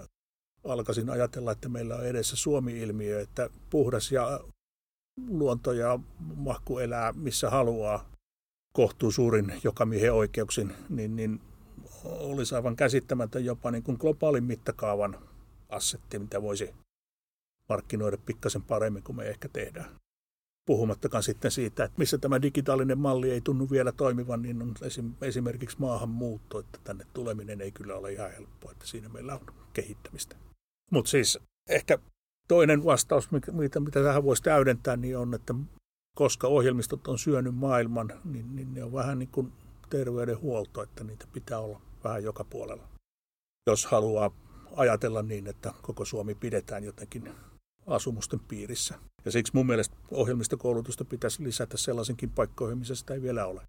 alkaisin 0.63 1.09
ajatella, 1.09 1.51
että 1.51 1.69
meillä 1.69 1.95
on 1.95 2.05
edessä 2.05 2.35
Suomi-ilmiö, 2.35 3.21
että 3.21 3.49
puhdas 3.69 4.11
ja 4.11 4.39
luonto 5.27 5.71
ja 5.71 5.99
mahku 6.35 6.79
elää 6.79 7.13
missä 7.13 7.49
haluaa 7.49 8.09
kohtuu 8.73 9.11
suurin 9.11 9.53
jokamiehen 9.63 10.13
oikeuksin, 10.13 10.73
niin, 10.89 11.15
niin 11.15 11.41
olisi 12.03 12.55
aivan 12.55 12.75
käsittämätön 12.75 13.45
jopa 13.45 13.71
niin 13.71 13.83
kuin 13.83 13.97
globaalin 13.99 14.43
mittakaavan 14.43 15.19
assetti, 15.69 16.19
mitä 16.19 16.41
voisi 16.41 16.73
markkinoida 17.69 18.17
pikkasen 18.25 18.61
paremmin 18.61 19.03
kuin 19.03 19.15
me 19.15 19.23
ehkä 19.23 19.49
tehdään. 19.53 19.89
Puhumattakaan 20.65 21.23
sitten 21.23 21.51
siitä, 21.51 21.83
että 21.83 21.99
missä 21.99 22.17
tämä 22.17 22.41
digitaalinen 22.41 22.97
malli 22.97 23.31
ei 23.31 23.41
tunnu 23.41 23.69
vielä 23.71 23.91
toimivan, 23.91 24.41
niin 24.41 24.61
on 24.61 24.73
esimerkiksi 25.21 25.77
maahanmuutto, 25.79 26.59
että 26.59 26.79
tänne 26.83 27.05
tuleminen 27.13 27.61
ei 27.61 27.71
kyllä 27.71 27.95
ole 27.95 28.13
ihan 28.13 28.31
helppoa, 28.31 28.71
että 28.71 28.87
siinä 28.87 29.09
meillä 29.09 29.33
on 29.33 29.41
kehittämistä. 29.73 30.35
Mutta 30.89 31.11
siis 31.11 31.39
ehkä 31.69 31.99
toinen 32.47 32.85
vastaus, 32.85 33.31
mitä, 33.51 33.79
mitä 33.79 34.03
tähän 34.03 34.23
voisi 34.23 34.43
täydentää, 34.43 34.97
niin 34.97 35.17
on, 35.17 35.33
että 35.33 35.53
koska 36.15 36.47
ohjelmistot 36.47 37.07
on 37.07 37.19
syönyt 37.19 37.55
maailman, 37.55 38.13
niin, 38.25 38.55
niin 38.55 38.73
ne 38.73 38.83
on 38.83 38.93
vähän 38.93 39.19
niin 39.19 39.29
kuin 39.31 39.53
terveydenhuolto, 39.89 40.83
että 40.83 41.03
niitä 41.03 41.25
pitää 41.33 41.59
olla 41.59 41.81
vähän 42.03 42.23
joka 42.23 42.43
puolella. 42.43 42.87
Jos 43.67 43.85
haluaa 43.85 44.31
ajatella 44.75 45.21
niin, 45.21 45.47
että 45.47 45.73
koko 45.81 46.05
Suomi 46.05 46.35
pidetään 46.35 46.83
jotenkin 46.83 47.31
asumusten 47.87 48.39
piirissä. 48.39 48.95
Ja 49.25 49.31
siksi 49.31 49.53
mun 49.55 49.65
mielestä 49.67 49.95
ohjelmistokoulutusta 50.11 51.05
pitäisi 51.05 51.43
lisätä 51.43 51.77
sellaisenkin 51.77 52.29
paikkoihin, 52.29 52.77
missä 52.77 52.95
sitä 52.95 53.13
ei 53.13 53.21
vielä 53.21 53.45
ole. 53.45 53.61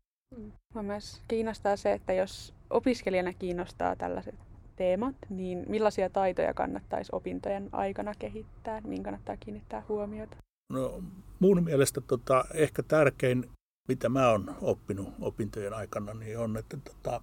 Mä 0.74 0.82
myös 0.82 1.20
kiinnostaa 1.28 1.76
se, 1.76 1.92
että 1.92 2.12
jos 2.12 2.54
opiskelijana 2.70 3.32
kiinnostaa 3.32 3.96
tällaiset 3.96 4.34
teemat, 4.80 5.16
niin 5.30 5.64
millaisia 5.68 6.10
taitoja 6.10 6.54
kannattaisi 6.54 7.10
opintojen 7.12 7.68
aikana 7.72 8.14
kehittää, 8.18 8.80
mihin 8.80 9.02
kannattaa 9.02 9.36
kiinnittää 9.36 9.82
huomiota? 9.88 10.36
No, 10.72 11.02
mun 11.38 11.64
mielestä 11.64 12.00
tota, 12.00 12.44
ehkä 12.54 12.82
tärkein, 12.82 13.50
mitä 13.88 14.08
mä 14.08 14.30
oon 14.30 14.56
oppinut 14.60 15.08
opintojen 15.20 15.74
aikana, 15.74 16.14
niin 16.14 16.38
on, 16.38 16.56
että 16.56 16.76
tota, 16.76 17.20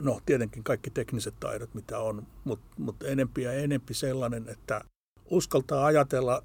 no 0.00 0.20
tietenkin 0.26 0.64
kaikki 0.64 0.90
tekniset 0.90 1.34
taidot, 1.40 1.74
mitä 1.74 1.98
on, 1.98 2.26
mutta 2.44 2.74
mut 2.78 3.02
enempi 3.02 3.42
ja 3.42 3.52
enempi 3.52 3.94
sellainen, 3.94 4.48
että 4.48 4.80
uskaltaa 5.30 5.84
ajatella, 5.84 6.42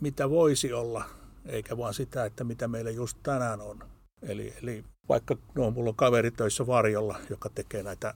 mitä 0.00 0.30
voisi 0.30 0.72
olla, 0.72 1.04
eikä 1.44 1.76
vaan 1.76 1.94
sitä, 1.94 2.24
että 2.24 2.44
mitä 2.44 2.68
meillä 2.68 2.90
just 2.90 3.18
tänään 3.22 3.60
on. 3.60 3.78
Eli, 4.22 4.54
eli 4.62 4.84
vaikka 5.08 5.36
no, 5.54 5.70
mulla 5.70 5.90
on 5.90 5.96
kaveri 5.96 6.30
töissä 6.30 6.66
varjolla, 6.66 7.18
joka 7.30 7.48
tekee 7.48 7.82
näitä 7.82 8.14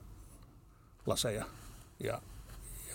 laseja, 1.05 1.45
ja, 2.03 2.21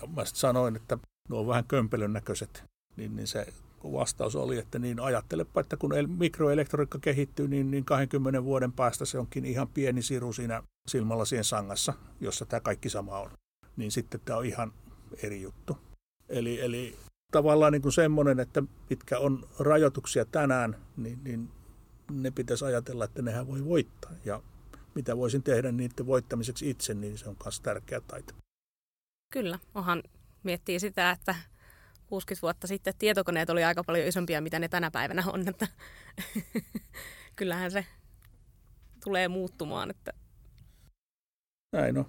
ja 0.01 0.07
mä 0.17 0.25
sanoin, 0.25 0.77
että 0.77 0.99
nuo 1.29 1.47
vähän 1.47 1.65
kömpelön 1.65 2.13
näköiset, 2.13 2.65
niin, 2.97 3.17
niin 3.17 3.27
se 3.27 3.47
vastaus 3.93 4.37
oli, 4.37 4.59
että 4.59 4.79
niin 4.79 5.01
ajattelepa, 5.01 5.61
että 5.61 5.77
kun 5.77 5.93
mikroelektroniikka 6.19 6.99
kehittyy, 6.99 7.49
niin, 7.49 7.71
niin 7.71 7.85
20 7.85 8.45
vuoden 8.45 8.73
päästä 8.73 9.05
se 9.05 9.19
onkin 9.19 9.45
ihan 9.45 9.69
pieni 9.69 10.03
siru 10.03 10.33
siinä 10.33 10.63
silmälasien 10.89 11.45
sangassa, 11.45 11.93
jossa 12.21 12.47
tämä 12.47 12.61
kaikki 12.61 12.89
sama 12.89 13.19
on. 13.19 13.31
Niin 13.77 13.93
sitten 13.93 14.21
tämä 14.25 14.39
on 14.39 14.47
ihan 14.47 14.73
eri 15.23 15.43
juttu. 15.43 15.79
Eli, 16.29 16.61
eli 16.61 16.97
tavallaan 17.33 17.73
niin 17.73 17.83
kuin 17.83 17.93
semmoinen, 17.93 18.41
että 18.41 18.63
mitkä 18.91 19.19
on 19.19 19.49
rajoituksia 19.59 20.25
tänään, 20.25 20.77
niin, 20.97 21.25
niin 21.25 21.51
ne 22.11 22.31
pitäisi 22.31 22.65
ajatella, 22.65 23.05
että 23.05 23.23
nehän 23.23 23.47
voi 23.47 23.65
voittaa. 23.65 24.13
Ja 24.25 24.43
mitä 24.95 25.17
voisin 25.17 25.43
tehdä 25.43 25.73
niiden 25.73 26.07
voittamiseksi 26.07 26.71
itse, 26.71 26.95
niin 26.95 27.19
se 27.19 27.29
on 27.29 27.37
myös 27.45 27.61
tärkeä 27.61 28.01
taito. 28.01 28.35
Kyllä, 29.37 29.59
onhan 29.75 30.03
miettii 30.43 30.81
sitä, 30.81 31.11
että 31.11 31.35
60 32.07 32.43
vuotta 32.43 32.67
sitten 32.67 32.95
tietokoneet 32.99 33.51
oli 33.51 33.65
aika 33.65 33.85
paljon 33.85 34.09
isompia, 34.09 34.41
mitä 34.41 34.59
ne 34.59 34.69
tänä 34.69 34.91
päivänä 34.91 35.23
on. 35.27 35.49
Että 35.49 35.67
kyllähän 37.37 37.71
se 37.71 37.87
tulee 39.05 39.29
muuttumaan. 39.29 39.91
Että... 39.91 40.13
Näin 41.73 41.99
on. 41.99 42.07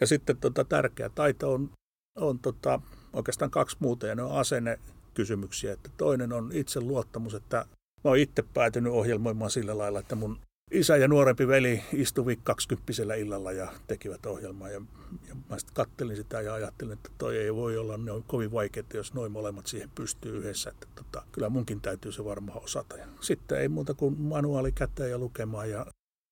Ja 0.00 0.06
sitten 0.06 0.36
tota, 0.36 0.64
tärkeä 0.64 1.08
taito 1.08 1.52
on, 1.52 1.70
on 2.16 2.38
tota, 2.38 2.80
oikeastaan 3.12 3.50
kaksi 3.50 3.76
muuta, 3.80 4.06
ja 4.06 4.14
ne 4.14 4.22
on 4.22 4.32
asennekysymyksiä. 4.32 5.72
Että 5.72 5.90
toinen 5.96 6.32
on 6.32 6.50
itseluottamus, 6.52 7.34
että 7.34 7.56
mä 8.04 8.10
oon 8.10 8.18
itse 8.18 8.42
päätynyt 8.54 8.92
ohjelmoimaan 8.92 9.50
sillä 9.50 9.78
lailla, 9.78 9.98
että 9.98 10.14
mun 10.14 10.40
isä 10.70 10.96
ja 10.96 11.08
nuorempi 11.08 11.48
veli 11.48 11.82
istuivat 11.92 12.38
kaksikymppisellä 12.42 13.14
illalla 13.14 13.52
ja 13.52 13.72
tekivät 13.86 14.26
ohjelmaa. 14.26 14.68
Ja, 14.68 14.82
ja 15.28 15.34
mä 15.50 15.58
sitten 15.58 15.74
kattelin 15.74 16.16
sitä 16.16 16.40
ja 16.40 16.54
ajattelin, 16.54 16.92
että 16.92 17.10
toi 17.18 17.38
ei 17.38 17.54
voi 17.54 17.78
olla 17.78 17.96
ne 17.96 18.10
on 18.12 18.22
kovin 18.22 18.52
vaikeaa, 18.52 18.86
jos 18.94 19.14
noin 19.14 19.32
molemmat 19.32 19.66
siihen 19.66 19.90
pystyy 19.94 20.38
yhdessä. 20.38 20.70
Että 20.70 20.86
tota, 20.94 21.22
kyllä 21.32 21.48
munkin 21.48 21.80
täytyy 21.80 22.12
se 22.12 22.24
varmaan 22.24 22.64
osata. 22.64 22.96
Ja 22.96 23.06
sitten 23.20 23.60
ei 23.60 23.68
muuta 23.68 23.94
kuin 23.94 24.20
manuaali 24.20 24.72
käteen 24.72 25.10
ja 25.10 25.18
lukemaan 25.18 25.70
ja 25.70 25.86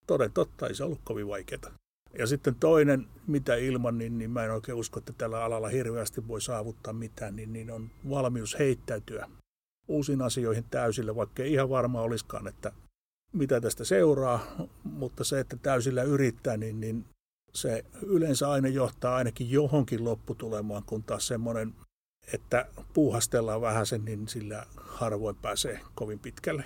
toden 0.07 0.33
totta 0.33 0.67
ei 0.67 0.75
se 0.75 0.85
ollut 0.85 1.01
kovin 1.05 1.29
vaikeaa. 1.29 1.73
Ja 2.19 2.27
sitten 2.27 2.55
toinen, 2.55 3.07
mitä 3.27 3.55
ilman, 3.55 3.99
niin, 3.99 4.19
niin 4.19 4.31
mä 4.31 4.45
en 4.45 4.53
oikein 4.53 4.79
usko, 4.79 4.99
että 4.99 5.13
tällä 5.19 5.45
alalla 5.45 5.69
hirveästi 5.69 6.29
voi 6.29 6.41
saavuttaa 6.41 6.93
mitään, 6.93 7.37
niin, 7.37 7.53
niin 7.53 7.71
on 7.71 7.91
valmius 8.11 8.59
heittäytyä 8.59 9.29
uusiin 9.89 10.23
asioihin 10.23 10.65
täysille, 10.71 11.17
vaikka 11.17 11.43
ei 11.43 11.53
ihan 11.53 11.71
varma 11.71 12.01
olisikaan, 12.01 12.47
että 12.47 12.73
mitä 13.35 13.61
tästä 13.61 13.85
seuraa, 13.85 14.41
mutta 14.85 15.25
se, 15.25 15.41
että 15.41 15.57
täysillä 15.57 16.03
yrittää, 16.03 16.57
niin, 16.57 16.81
niin 16.81 17.05
se 17.55 17.85
yleensä 18.03 18.51
aina 18.51 18.69
johtaa 18.69 19.17
ainakin 19.17 19.51
johonkin 19.51 20.05
lopputulemaan, 20.05 20.83
kun 20.87 21.03
taas 21.03 21.27
semmoinen, 21.27 21.75
että 22.33 22.67
puuhastellaan 22.93 23.61
vähän 23.61 23.87
sen, 23.87 24.05
niin 24.05 24.29
sillä 24.29 24.67
harvoin 24.77 25.37
pääsee 25.37 25.81
kovin 25.95 26.19
pitkälle. 26.19 26.65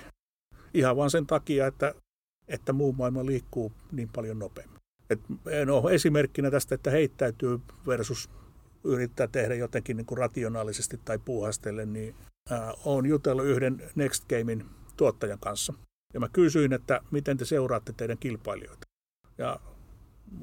Ihan 0.75 0.97
vain 0.97 1.11
sen 1.11 1.27
takia, 1.27 1.67
että, 1.67 1.95
että 2.49 2.73
muu 2.73 2.93
maailma 2.93 3.27
liikkuu 3.27 3.73
niin 3.93 4.09
paljon 4.15 4.39
nopeammin. 4.39 4.79
Et, 5.11 5.21
no, 5.67 5.89
esimerkkinä 5.89 6.51
tästä, 6.51 6.75
että 6.75 6.91
heittäytyy 6.91 7.61
versus 7.87 8.31
yrittää 8.85 9.27
tehdä 9.27 9.55
jotenkin 9.55 9.97
niin 9.97 10.07
kuin 10.07 10.19
rationaalisesti 10.19 11.01
tai 11.05 11.19
puuhastelle, 11.19 11.87
niin 11.87 12.15
olen 12.85 13.07
jutellut 13.07 13.45
yhden 13.45 13.91
Next 13.95 14.25
Gamein 14.29 14.65
tuottajan 14.97 15.39
kanssa– 15.39 15.75
ja 16.15 16.21
mä 16.21 16.29
kysyin, 16.29 16.73
että 16.73 17.01
miten 17.11 17.37
te 17.37 17.45
seuraatte 17.45 17.93
teidän 17.93 18.19
kilpailijoita. 18.19 18.87
Ja 19.39 19.61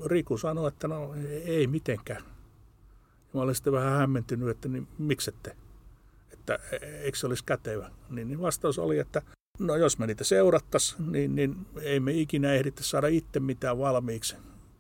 Riku 0.06 0.38
sanoi, 0.38 0.68
että 0.68 0.88
no 0.88 1.14
ei 1.46 1.68
mitenkään. 1.68 2.24
Ja 3.06 3.30
mä 3.34 3.42
olin 3.42 3.56
sitten 3.56 3.74
vähän 3.74 3.98
hämmentynyt, 3.98 4.50
että 4.50 4.70
niin, 4.70 4.88
miksette? 4.98 5.56
Että 6.34 6.60
eikö 7.02 7.18
se 7.18 7.28
olisi 7.28 7.44
kätevä? 7.46 7.92
Niin, 8.10 8.28
niin 8.28 8.42
vastaus 8.42 8.80
oli, 8.80 9.00
että 9.00 9.22
no 9.60 9.76
jos 9.76 10.00
me 10.00 10.08
niitä 10.08 10.24
seurattaisiin, 10.24 11.12
niin, 11.12 11.36
niin 11.36 11.56
ei 11.82 12.00
me 12.00 12.12
ikinä 12.12 12.54
ehditä 12.54 12.84
saada 12.84 13.08
itse 13.08 13.40
mitään 13.40 13.78
valmiiksi, 13.78 14.36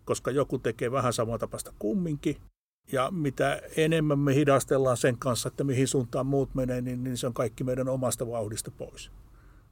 koska 0.05 0.31
joku 0.31 0.59
tekee 0.59 0.91
vähän 0.91 1.13
samaa 1.13 1.37
tapasta 1.37 1.73
kumminkin. 1.79 2.37
Ja 2.91 3.11
mitä 3.11 3.61
enemmän 3.77 4.19
me 4.19 4.35
hidastellaan 4.35 4.97
sen 4.97 5.17
kanssa, 5.17 5.47
että 5.47 5.63
mihin 5.63 5.87
suuntaan 5.87 6.25
muut 6.25 6.55
menee, 6.55 6.81
niin, 6.81 7.03
niin 7.03 7.17
se 7.17 7.27
on 7.27 7.33
kaikki 7.33 7.63
meidän 7.63 7.89
omasta 7.89 8.27
vauhdista 8.27 8.71
pois. 8.71 9.11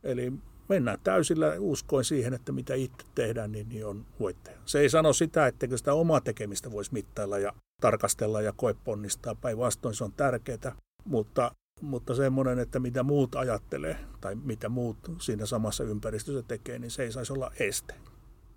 Eli 0.03 0.33
mennään 0.69 0.97
täysillä 1.03 1.53
uskoin 1.59 2.05
siihen, 2.05 2.33
että 2.33 2.51
mitä 2.51 2.73
itse 2.73 3.05
tehdään, 3.15 3.51
niin, 3.51 3.69
niin 3.69 3.85
on 3.85 4.05
voittaja. 4.19 4.57
Se 4.65 4.79
ei 4.79 4.89
sano 4.89 5.13
sitä, 5.13 5.47
etteikö 5.47 5.77
sitä 5.77 5.93
omaa 5.93 6.21
tekemistä 6.21 6.71
voisi 6.71 6.93
mittailla 6.93 7.39
ja 7.39 7.53
tarkastella 7.81 8.41
ja 8.41 8.53
koeponnistaa. 8.55 9.35
Päinvastoin 9.35 9.95
se 9.95 10.03
on 10.03 10.13
tärkeää, 10.13 10.75
mutta 11.05 11.51
mutta 11.81 12.15
semmoinen, 12.15 12.59
että 12.59 12.79
mitä 12.79 13.03
muut 13.03 13.35
ajattelee 13.35 13.97
tai 14.21 14.35
mitä 14.35 14.69
muut 14.69 14.97
siinä 15.21 15.45
samassa 15.45 15.83
ympäristössä 15.83 16.43
tekee, 16.47 16.79
niin 16.79 16.91
se 16.91 17.03
ei 17.03 17.11
saisi 17.11 17.33
olla 17.33 17.51
este, 17.59 17.93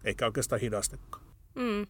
eikä 0.05 0.27
oikeastaan 0.27 0.61
hidastekaan. 0.61 1.25
Mm. 1.55 1.87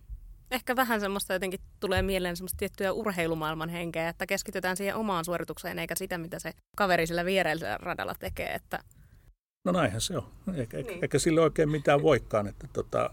Ehkä 0.51 0.77
vähän 0.77 1.01
semmoista 1.01 1.33
jotenkin 1.33 1.61
tulee 1.81 2.03
mieleen 2.03 2.37
semmoista 2.37 2.57
tiettyä 2.57 2.93
urheilumaailman 2.93 3.69
henkeä, 3.69 4.09
että 4.09 4.27
keskitytään 4.27 4.77
siihen 4.77 4.97
omaan 4.97 5.25
suoritukseen 5.25 5.79
eikä 5.79 5.95
sitä, 5.95 6.19
mitä 6.19 6.39
se 6.39 6.53
kaveri 6.77 7.07
sillä 7.07 7.25
viereisellä 7.25 7.79
radalla 7.83 8.15
tekee. 8.19 8.55
Että... 8.55 8.79
No 9.67 9.73
näinhän 9.73 10.01
se 10.01 10.19
on. 10.19 10.25
Eikä, 10.55 10.77
niin. 10.77 11.03
eikä 11.03 11.19
sille 11.19 11.41
oikein 11.41 11.71
mitään 11.71 12.03
voikaan. 12.03 12.47
Että 12.47 12.69
tota, 12.73 13.11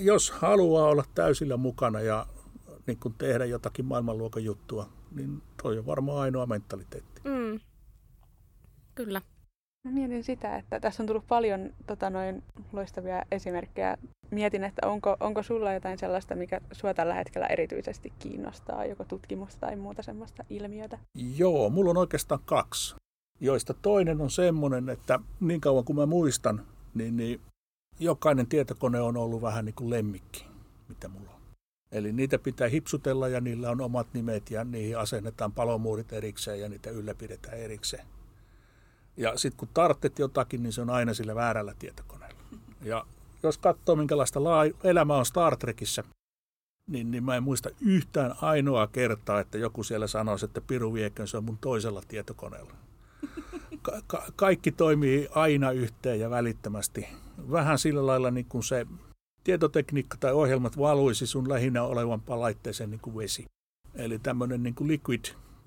jos 0.00 0.30
haluaa 0.30 0.88
olla 0.88 1.04
täysillä 1.14 1.56
mukana 1.56 2.00
ja 2.00 2.26
niin 2.86 2.98
kun 2.98 3.14
tehdä 3.14 3.44
jotakin 3.44 3.84
maailmanluokan 3.84 4.44
juttua, 4.44 4.88
niin 5.14 5.42
toi 5.62 5.78
on 5.78 5.86
varmaan 5.86 6.18
ainoa 6.18 6.46
mentaliteetti. 6.46 7.20
Mm. 7.24 7.60
Kyllä. 8.94 9.22
Mä 9.84 9.90
mietin 9.94 10.24
sitä, 10.24 10.56
että 10.56 10.80
tässä 10.80 11.02
on 11.02 11.06
tullut 11.06 11.26
paljon 11.28 11.70
tota, 11.86 12.10
noin 12.10 12.42
loistavia 12.72 13.22
esimerkkejä. 13.30 13.96
Mietin, 14.30 14.64
että 14.64 14.88
onko, 14.88 15.16
onko 15.20 15.42
sulla 15.42 15.72
jotain 15.72 15.98
sellaista, 15.98 16.34
mikä 16.34 16.60
sua 16.72 16.94
tällä 16.94 17.14
hetkellä 17.14 17.46
erityisesti 17.46 18.12
kiinnostaa, 18.18 18.84
joko 18.84 19.04
tutkimusta 19.04 19.60
tai 19.60 19.76
muuta 19.76 20.02
semmoista 20.02 20.44
ilmiötä? 20.50 20.98
Joo, 21.36 21.70
mulla 21.70 21.90
on 21.90 21.96
oikeastaan 21.96 22.40
kaksi, 22.44 22.96
joista 23.42 23.74
toinen 23.74 24.20
on 24.20 24.30
semmoinen, 24.30 24.88
että 24.88 25.20
niin 25.40 25.60
kauan 25.60 25.84
kuin 25.84 25.96
mä 25.96 26.06
muistan, 26.06 26.66
niin, 26.94 27.16
niin 27.16 27.40
jokainen 28.00 28.46
tietokone 28.46 29.00
on 29.00 29.16
ollut 29.16 29.42
vähän 29.42 29.64
niin 29.64 29.74
kuin 29.74 29.90
lemmikki, 29.90 30.46
mitä 30.88 31.08
mulla 31.08 31.30
on. 31.30 31.40
Eli 31.92 32.12
niitä 32.12 32.38
pitää 32.38 32.68
hipsutella 32.68 33.28
ja 33.28 33.40
niillä 33.40 33.70
on 33.70 33.80
omat 33.80 34.06
nimet 34.12 34.50
ja 34.50 34.64
niihin 34.64 34.98
asennetaan 34.98 35.52
palomuurit 35.52 36.12
erikseen 36.12 36.60
ja 36.60 36.68
niitä 36.68 36.90
ylläpidetään 36.90 37.58
erikseen. 37.58 38.06
Ja 39.16 39.38
sitten 39.38 39.58
kun 39.58 39.68
tarvitset 39.74 40.18
jotakin, 40.18 40.62
niin 40.62 40.72
se 40.72 40.80
on 40.80 40.90
aina 40.90 41.14
sillä 41.14 41.34
väärällä 41.34 41.74
tietokoneella. 41.78 42.40
Ja 42.82 43.06
jos 43.42 43.58
katsoo, 43.58 43.96
minkälaista 43.96 44.40
elämä 44.84 45.16
on 45.16 45.26
Star 45.26 45.56
Trekissä, 45.56 46.04
niin, 46.90 47.10
niin 47.10 47.24
mä 47.24 47.36
en 47.36 47.42
muista 47.42 47.70
yhtään 47.80 48.34
ainoa 48.40 48.86
kertaa, 48.86 49.40
että 49.40 49.58
joku 49.58 49.82
siellä 49.82 50.06
sanoisi, 50.06 50.44
että 50.44 50.60
Piru 50.60 50.94
Viekön 50.94 51.28
se 51.28 51.36
on 51.36 51.44
mun 51.44 51.58
toisella 51.58 52.02
tietokoneella. 52.08 52.74
Ka- 53.82 54.02
ka- 54.06 54.26
kaikki 54.36 54.72
toimii 54.72 55.28
aina 55.34 55.70
yhteen 55.70 56.20
ja 56.20 56.30
välittömästi. 56.30 57.08
Vähän 57.50 57.78
sillä 57.78 58.06
lailla 58.06 58.30
niin 58.30 58.46
kuin 58.46 58.64
se 58.64 58.86
tietotekniikka 59.44 60.16
tai 60.20 60.32
ohjelmat 60.32 60.78
valuisi 60.78 61.26
sun 61.26 61.48
lähinnä 61.48 61.82
olevan 61.82 62.22
laitteeseen 62.26 62.90
niin 62.90 63.00
kuin 63.00 63.16
vesi. 63.16 63.46
Eli 63.94 64.18
tämmöinen 64.18 64.62
niin 64.62 64.74
kuin 64.74 64.88
liquid 64.88 65.24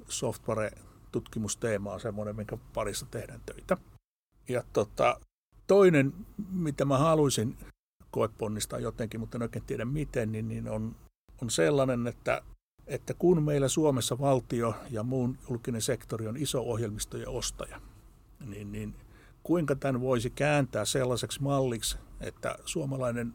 software 0.08 0.71
tutkimusteema 1.12 1.93
on 1.93 1.99
semmoinen, 1.99 2.36
minkä 2.36 2.58
parissa 2.73 3.06
tehdään 3.12 3.41
töitä. 3.45 3.78
Ja 4.49 4.63
tota, 4.73 5.19
toinen, 5.67 6.13
mitä 6.51 6.86
mä 6.86 6.97
haluaisin 6.97 7.58
koeponnistaa 8.12 8.80
jotenkin, 8.80 9.19
mutta 9.19 9.38
en 9.38 9.41
oikein 9.41 9.65
tiedä 9.65 9.86
miten, 9.86 10.32
niin, 10.32 10.47
niin 10.47 10.69
on, 10.69 10.95
on 11.41 11.49
sellainen, 11.49 12.08
että, 12.08 12.41
että 12.88 13.13
kun 13.13 13.43
meillä 13.43 13.67
Suomessa 13.67 14.19
valtio 14.19 14.75
ja 14.89 15.04
muun 15.04 15.38
julkinen 15.49 15.82
sektori 15.82 16.28
on 16.28 16.38
iso 16.38 16.62
ohjelmistojen 16.62 17.30
ostaja, 17.30 17.82
niin, 18.49 18.71
niin 18.71 18.95
kuinka 19.43 19.75
tämän 19.75 20.01
voisi 20.01 20.29
kääntää 20.29 20.86
sellaiseksi 20.86 21.41
malliksi, 21.43 21.97
että 22.21 22.55
suomalainen 22.65 23.34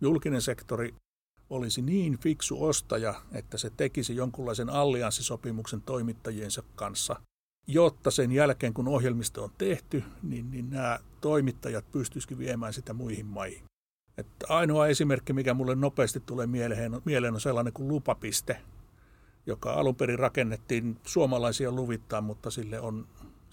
julkinen 0.00 0.42
sektori 0.42 0.94
olisi 1.50 1.82
niin 1.82 2.18
fiksu 2.18 2.64
ostaja, 2.64 3.14
että 3.32 3.58
se 3.58 3.70
tekisi 3.70 4.16
jonkunlaisen 4.16 4.70
allianssisopimuksen 4.70 5.82
toimittajiensa 5.82 6.62
kanssa, 6.76 7.16
jotta 7.66 8.10
sen 8.10 8.32
jälkeen, 8.32 8.74
kun 8.74 8.88
ohjelmisto 8.88 9.44
on 9.44 9.50
tehty, 9.58 10.02
niin, 10.22 10.50
niin 10.50 10.70
nämä 10.70 10.98
toimittajat 11.20 11.92
pystyisikin 11.92 12.38
viemään 12.38 12.72
sitä 12.72 12.92
muihin 12.92 13.26
maihin. 13.26 13.62
Että 14.18 14.46
ainoa 14.48 14.86
esimerkki, 14.86 15.32
mikä 15.32 15.54
mulle 15.54 15.74
nopeasti 15.74 16.20
tulee 16.20 16.46
mieleen, 16.46 17.00
mieleen 17.04 17.34
on 17.34 17.40
sellainen 17.40 17.72
kuin 17.72 17.88
lupapiste, 17.88 18.62
joka 19.46 19.72
alun 19.72 19.96
perin 19.96 20.18
rakennettiin 20.18 20.98
suomalaisia 21.06 21.72
luvittaa, 21.72 22.20
mutta 22.20 22.50
sille 22.50 22.80
on 22.80 23.08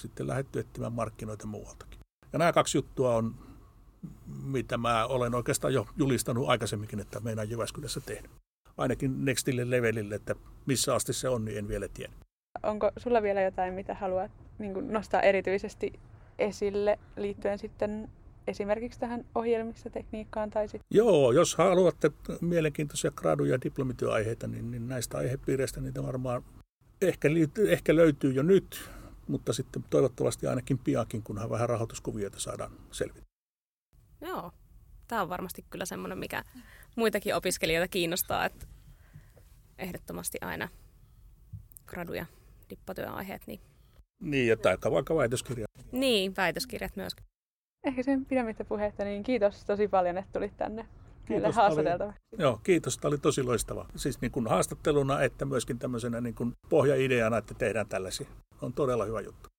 sitten 0.08 0.28
lähdetty 0.28 0.60
etsimään 0.60 0.94
markkinoita 0.94 1.48
muualtakin. 1.48 2.00
Ja 2.34 2.40
nämä 2.40 2.54
kaksi 2.54 2.78
juttua 2.78 3.16
on 3.16 3.36
mitä 4.44 4.78
mä 4.78 5.06
olen 5.06 5.36
oikeastaan 5.36 5.74
jo 5.74 5.88
julistanut 5.98 6.50
aikaisemminkin, 6.50 7.00
että 7.00 7.20
meidän 7.20 7.50
Jyväskylässä 7.50 8.02
tehnyt. 8.02 8.32
Ainakin 8.78 9.26
nextille 9.26 9.70
levelille, 9.70 10.16
että 10.16 10.36
missä 10.66 10.96
asti 10.96 11.14
se 11.14 11.30
on, 11.30 11.46
niin 11.46 11.58
en 11.58 11.68
vielä 11.68 11.88
tiedä. 11.88 12.14
Onko 12.64 12.92
sulla 12.98 13.22
vielä 13.22 13.42
jotain, 13.42 13.74
mitä 13.74 13.94
haluat 13.94 14.32
niin 14.60 14.94
nostaa 14.94 15.22
erityisesti 15.22 15.94
esille 16.40 17.00
liittyen 17.18 17.60
sitten 17.60 18.10
esimerkiksi 18.48 19.00
tähän 19.00 19.26
ohjelmistotekniikkaan? 19.36 20.50
Tai 20.50 20.68
sit... 20.68 20.82
Joo, 20.92 21.32
jos 21.32 21.56
haluatte 21.56 22.12
mielenkiintoisia 22.42 23.12
gradu- 23.12 23.46
ja 23.46 23.62
diplomityöaiheita, 23.62 24.48
niin, 24.48 24.72
niin 24.72 24.88
näistä 24.88 25.18
aihepiireistä 25.18 25.82
niitä 25.82 26.04
varmaan 26.04 26.44
ehkä, 27.02 27.30
ehkä 27.68 27.96
löytyy 27.96 28.32
jo 28.32 28.44
nyt, 28.44 28.90
mutta 29.28 29.54
sitten 29.54 29.84
toivottavasti 29.90 30.48
ainakin 30.48 30.78
piakin, 30.78 31.24
kunhan 31.24 31.50
vähän 31.50 31.70
rahoituskuvioita 31.70 32.40
saadaan 32.40 32.72
selvitä. 32.92 33.22
Joo, 34.22 34.52
tämä 35.08 35.22
on 35.22 35.30
varmasti 35.30 35.66
kyllä 35.70 35.86
semmoinen, 35.86 36.18
mikä 36.18 36.44
muitakin 36.96 37.36
opiskelijoita 37.36 37.92
kiinnostaa, 37.92 38.46
että 38.46 38.68
ehdottomasti 39.78 40.38
aina 40.42 40.70
gradu- 41.86 42.14
ja 42.14 42.26
dippatyöaiheet. 42.70 43.42
Niin, 43.48 43.60
niin 44.22 44.48
ja 44.48 44.58
tai 44.58 44.78
vaikka 44.92 45.16
väitöskirjat. 45.16 45.70
Niin, 45.92 46.34
väitöskirjat 46.38 46.96
myös. 46.96 47.16
Ehkä 47.84 48.04
sen 48.04 48.26
pidemmittä 48.26 48.66
puhetta, 48.66 49.04
niin 49.04 49.24
kiitos 49.24 49.66
tosi 49.66 49.88
paljon, 49.88 50.18
että 50.18 50.32
tulit 50.34 50.58
tänne 50.58 50.88
kiitos, 51.26 51.56
haastateltavaksi. 51.56 52.22
Joo, 52.38 52.60
kiitos. 52.64 52.98
Tämä 52.98 53.10
oli 53.10 53.18
tosi 53.18 53.44
loistava. 53.44 53.86
Siis 53.96 54.22
niin 54.22 54.32
kuin 54.32 54.48
haastatteluna, 54.48 55.22
että 55.22 55.46
myöskin 55.46 55.80
tämmöisenä 55.80 56.22
niin 56.22 56.36
kuin 56.36 56.54
pohjaideana, 56.70 57.38
että 57.38 57.54
tehdään 57.54 57.88
tällaisia. 57.88 58.28
On 58.64 58.74
todella 58.74 59.06
hyvä 59.06 59.22
juttu. 59.22 59.50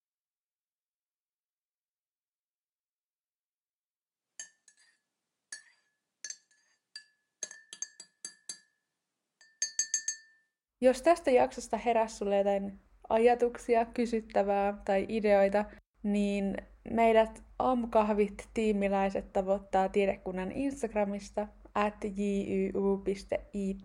Jos 10.80 11.02
tästä 11.02 11.30
jaksosta 11.30 11.76
heräsi 11.76 12.16
sulle 12.16 12.38
jotain 12.38 12.80
ajatuksia, 13.08 13.84
kysyttävää 13.84 14.82
tai 14.84 15.06
ideoita, 15.08 15.64
niin 16.02 16.56
meidät 16.90 17.42
aamukahvit 17.58 18.48
tiimiläiset 18.54 19.32
tavoittaa 19.32 19.88
tiedekunnan 19.88 20.52
Instagramista 20.52 21.48
at 21.74 22.04
jyu.it 22.16 23.84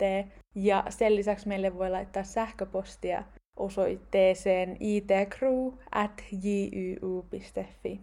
ja 0.56 0.84
sen 0.90 1.16
lisäksi 1.16 1.48
meille 1.48 1.76
voi 1.76 1.90
laittaa 1.90 2.24
sähköpostia 2.24 3.24
osoitteeseen 3.60 4.78
itcrew 4.80 5.72
at 5.92 6.24
jyu.fi. 6.32 8.02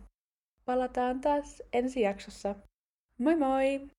Palataan 0.65 1.21
taas 1.21 1.63
ensi 1.73 2.01
jaksossa. 2.01 2.55
Moi 3.19 3.37
moi! 3.37 3.96